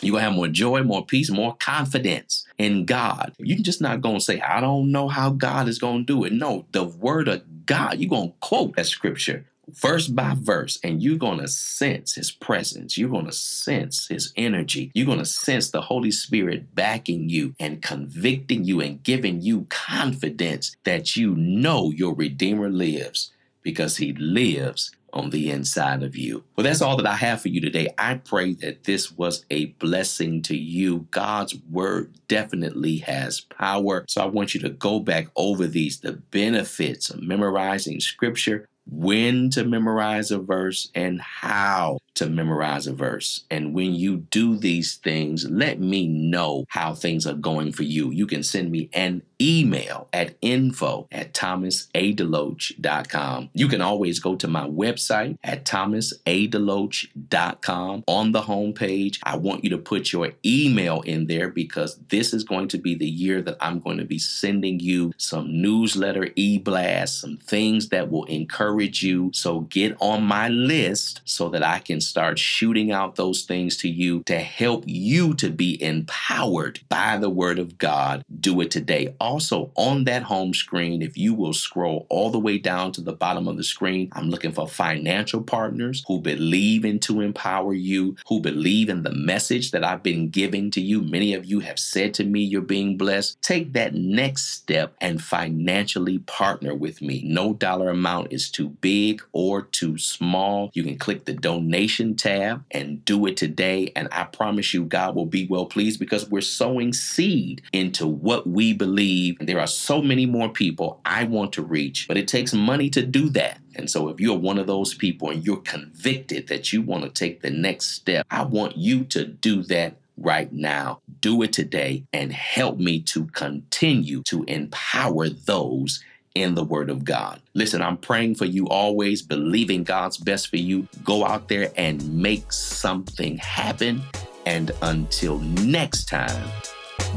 You're 0.04 0.12
going 0.12 0.22
to 0.22 0.26
have 0.26 0.36
more 0.36 0.48
joy, 0.48 0.84
more 0.84 1.04
peace, 1.04 1.32
more 1.32 1.56
confidence 1.56 2.46
in 2.60 2.86
God. 2.86 3.34
You're 3.40 3.58
just 3.58 3.82
not 3.82 4.02
going 4.02 4.20
to 4.20 4.24
say, 4.24 4.40
I 4.40 4.62
don't 4.62 4.92
know 4.92 5.08
how 5.08 5.32
God 5.32 5.68
is 5.68 5.80
going 5.80 6.06
to 6.06 6.14
do 6.14 6.24
it. 6.26 6.32
No, 6.32 6.68
the 6.74 6.84
word 6.84 7.28
of 7.28 7.66
God, 7.66 7.98
you're 7.98 8.08
going 8.08 8.30
to 8.30 8.38
quote 8.40 8.76
that 8.76 8.86
scripture 8.86 9.48
verse 9.69 10.08
by 10.08 10.36
verse, 10.38 10.80
and 10.84 11.01
you're 11.01 11.17
going 11.17 11.39
to 11.39 11.47
sense 11.47 12.15
his 12.15 12.32
presence. 12.32 12.97
You're 12.97 13.10
going 13.10 13.25
to 13.25 13.32
sense 13.32 14.08
his 14.08 14.34
energy. 14.36 14.91
You're 14.93 15.06
going 15.06 15.19
to 15.19 15.25
sense 15.25 15.71
the 15.71 15.82
Holy 15.82 16.12
Spirit 16.12 16.75
backing 16.75 17.30
you 17.30 17.56
and 17.60 17.82
convicting 17.82 18.63
you 18.63 18.82
and 18.82 19.01
giving 19.04 19.41
you 19.41 19.67
confidence 19.69 20.75
that 20.84 21.15
you 21.15 21.36
know 21.36 21.91
your 21.91 22.13
Redeemer 22.13 22.69
lives 22.69 23.32
because 23.62 23.97
he 23.97 24.13
lives 24.13 24.91
on 25.15 25.30
the 25.30 25.49
inside 25.49 26.04
of 26.04 26.15
you. 26.15 26.43
Well, 26.56 26.65
that's 26.65 26.82
all 26.82 26.97
that 26.97 27.06
I 27.06 27.15
have 27.15 27.41
for 27.41 27.47
you 27.47 27.62
today. 27.62 27.88
I 27.97 28.15
pray 28.15 28.54
that 28.56 28.84
this 28.84 29.12
was 29.12 29.45
a 29.49 29.67
blessing 29.67 30.41
to 30.43 30.58
you. 30.58 31.08
God's 31.10 31.56
word 31.71 32.13
definitely 32.28 32.97
has 32.97 33.41
power. 33.41 34.04
So 34.08 34.21
I 34.21 34.25
want 34.25 34.54
you 34.54 34.60
to 34.62 34.69
go 34.69 34.99
back 34.99 35.28
over 35.36 35.67
these 35.67 36.01
the 36.01 36.12
benefits 36.12 37.10
of 37.10 37.21
memorizing 37.21 38.01
scripture 38.01 38.67
when 38.88 39.50
to 39.52 39.63
memorize 39.63 40.32
a 40.32 40.39
verse 40.39 40.89
and 40.95 41.21
how 41.21 41.98
to 42.15 42.28
memorize 42.28 42.88
a 42.88 42.93
verse. 42.93 43.43
And 43.51 43.73
when 43.73 43.93
you 43.93 44.17
do 44.17 44.58
these 44.58 44.95
things, 44.95 45.49
let 45.49 45.80
me 45.80 46.08
know 46.08 46.65
how 46.69 46.93
things 46.93 47.28
are 47.28 47.34
going 47.34 47.71
for 47.71 47.84
you. 47.84 48.12
You 48.12 48.25
can 48.25 48.43
send 48.43 48.71
me 48.71 48.89
an 48.93 49.21
email 49.41 50.08
at 50.13 50.36
info 50.41 51.08
at 51.12 51.34
thomasadeloach.com. 51.34 53.49
You 53.54 53.67
can 53.67 53.82
always 53.82 54.19
go 54.19 54.36
to 54.38 54.47
my 54.47 54.67
website 54.67 55.38
at 55.43 55.65
thomasadeloach.com. 55.65 58.04
On 58.08 58.32
the 58.32 58.41
homepage, 58.41 59.19
I 59.23 59.36
want 59.38 59.63
you 59.63 59.69
to 59.71 59.78
put 59.78 60.13
your 60.13 60.32
email 60.45 61.01
in 61.01 61.25
there 61.28 61.49
because 61.49 61.97
this 62.10 62.34
is 62.34 62.43
going 62.43 62.67
to 62.69 62.78
be 62.78 62.95
the 62.95 63.10
year 63.10 63.41
that 63.41 63.58
I'm 63.60 63.80
going 63.80 63.97
to 63.97 64.06
be 64.06 64.19
sending 64.19 64.80
you 64.80 65.12
some 65.17 65.62
newsletter, 65.62 66.30
e-blasts, 66.36 67.19
some 67.21 67.38
things 67.38 67.89
that 67.89 68.10
will 68.10 68.25
encourage 68.25 69.04
you. 69.04 69.32
So 69.34 69.62
get 69.62 69.97
on 69.99 70.23
my 70.23 70.49
list 70.49 71.21
so 71.25 71.49
that 71.49 71.63
I 71.63 71.80
can 71.80 72.01
start 72.06 72.39
shooting 72.39 72.91
out 72.91 73.15
those 73.15 73.44
things 73.44 73.78
to 73.78 73.89
you 73.89 74.24
to 74.24 74.39
help 74.39 74.84
you 74.88 75.34
to 75.36 75.50
be 75.50 75.82
empowered 75.82 76.80
by 76.89 77.18
the 77.18 77.30
word 77.30 77.60
of 77.60 77.78
God. 77.78 78.24
Do 78.39 78.62
it 78.62 78.72
today. 78.72 79.15
Also, 79.20 79.72
on 79.76 80.04
that 80.06 80.24
home 80.24 80.54
screen, 80.54 81.02
if 81.02 81.18
you 81.18 81.34
will 81.34 81.54
scroll 81.54 82.06
all 82.10 82.30
the 82.30 82.39
way 82.39 82.58
down 82.58 82.91
to 82.94 83.02
the 83.02 83.13
bottom 83.13 83.48
of 83.48 83.58
the 83.58 83.63
screen, 83.63 84.10
I'm 84.13 84.30
looking 84.30 84.52
for 84.52 84.68
financial 84.68 85.41
partners 85.41 86.04
who 86.08 86.20
believe 86.20 86.86
in 86.86 87.00
to 87.02 87.22
empower 87.22 87.74
you, 87.74 88.15
who 88.28 88.39
believe 88.39 88.89
in 88.89 89.04
the 89.04 89.13
message 89.13 89.72
that 89.72 89.84
I've 89.84 90.04
been 90.04 90.30
giving 90.30 90.72
to 90.72 90.82
you. 90.82 91.02
Many 91.02 91.34
of 91.34 91.46
you 91.46 91.60
have 91.62 91.80
said 91.80 92.13
to 92.15 92.24
me, 92.24 92.41
You're 92.41 92.62
being 92.62 92.98
blessed. 92.98 93.41
Take 93.41 93.74
that 93.74 93.94
next 93.94 94.50
step 94.50 94.96
and 95.02 95.22
financially 95.22 96.20
partner 96.20 96.74
with 96.74 97.02
me. 97.02 97.24
No 97.26 97.54
dollar 97.54 97.89
amount 97.89 98.32
is 98.32 98.50
too 98.50 98.70
big 98.70 99.22
or 99.32 99.62
too 99.62 99.98
small. 99.98 100.70
You 100.74 100.84
can 100.84 100.98
click 100.98 101.26
the 101.26 101.34
donation 101.34 101.95
tab 102.00 102.64
and 102.72 103.04
do 103.06 103.26
it 103.26 103.38
today. 103.38 103.92
And 103.96 104.08
I 104.12 104.24
promise 104.24 104.74
you, 104.74 104.86
God 104.86 105.16
will 105.16 105.26
be 105.26 105.48
well 105.48 105.66
pleased 105.66 106.00
because 106.00 106.30
we're 106.30 106.42
sowing 106.42 106.94
seed 106.94 107.62
into 107.74 108.08
what 108.08 108.48
we 108.48 108.74
believe. 108.74 109.38
There 109.40 109.60
are 109.60 109.68
so 109.68 110.02
many 110.02 110.26
more 110.26 110.50
people 110.50 111.02
I 111.06 111.24
want 111.24 111.54
to 111.54 111.64
reach, 111.64 112.08
but 112.08 112.18
it 112.18 112.28
takes 112.28 112.54
money 112.54 112.90
to 112.92 113.06
do 113.06 113.30
that. 113.30 113.60
And 113.76 113.90
so, 113.90 114.10
if 114.10 114.20
you're 114.20 114.38
one 114.38 114.58
of 114.58 114.68
those 114.68 114.94
people 114.94 115.30
and 115.30 115.46
you're 115.46 115.58
convicted 115.58 116.48
that 116.48 116.72
you 116.72 116.82
want 116.82 117.04
to 117.04 117.10
take 117.10 117.42
the 117.42 117.50
next 117.50 117.92
step, 117.92 118.26
I 118.32 118.44
want 118.44 118.78
you 118.78 119.04
to 119.06 119.26
do 119.26 119.64
that 119.64 119.98
right 120.18 120.52
now. 120.52 121.00
Do 121.22 121.42
it 121.42 121.54
today 121.54 122.06
and 122.14 122.32
help 122.32 122.78
me 122.78 123.02
to 123.02 123.26
continue 123.28 124.24
to 124.24 124.44
empower 124.44 125.30
those 125.30 126.04
in 126.36 126.54
the 126.54 126.63
Word 126.63 126.89
of 126.89 127.04
God. 127.04 127.41
Listen, 127.54 127.82
I'm 127.82 127.98
praying 127.98 128.36
for 128.36 128.45
you 128.45 128.67
always, 128.67 129.21
believing 129.21 129.84
God's 129.84 130.17
best 130.17 130.50
for 130.50 130.58
you. 130.58 130.88
Go 131.04 131.26
out 131.26 131.48
there 131.48 131.71
and 131.78 132.13
make 132.13 132.52
something 132.52 133.38
happen. 133.38 134.04
And 134.45 134.71
until 134.84 135.39
next 135.39 136.06
time, 136.06 136.52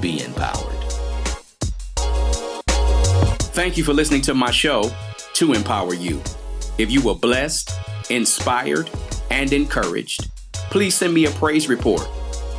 be 0.01 0.24
empowered. 0.24 0.74
Thank 3.53 3.76
you 3.76 3.84
for 3.84 3.93
listening 3.93 4.22
to 4.22 4.34
my 4.34 4.53
show, 4.53 4.90
To 5.34 5.53
Empower 5.53 5.95
You. 5.95 6.22
If 6.78 6.93
you 6.93 7.03
were 7.03 7.16
blessed, 7.16 7.72
inspired, 8.09 8.88
and 9.30 9.53
encouraged, 9.53 10.30
please 10.53 10.95
send 10.95 11.12
me 11.12 11.26
a 11.26 11.30
praise 11.32 11.68
report, 11.68 12.09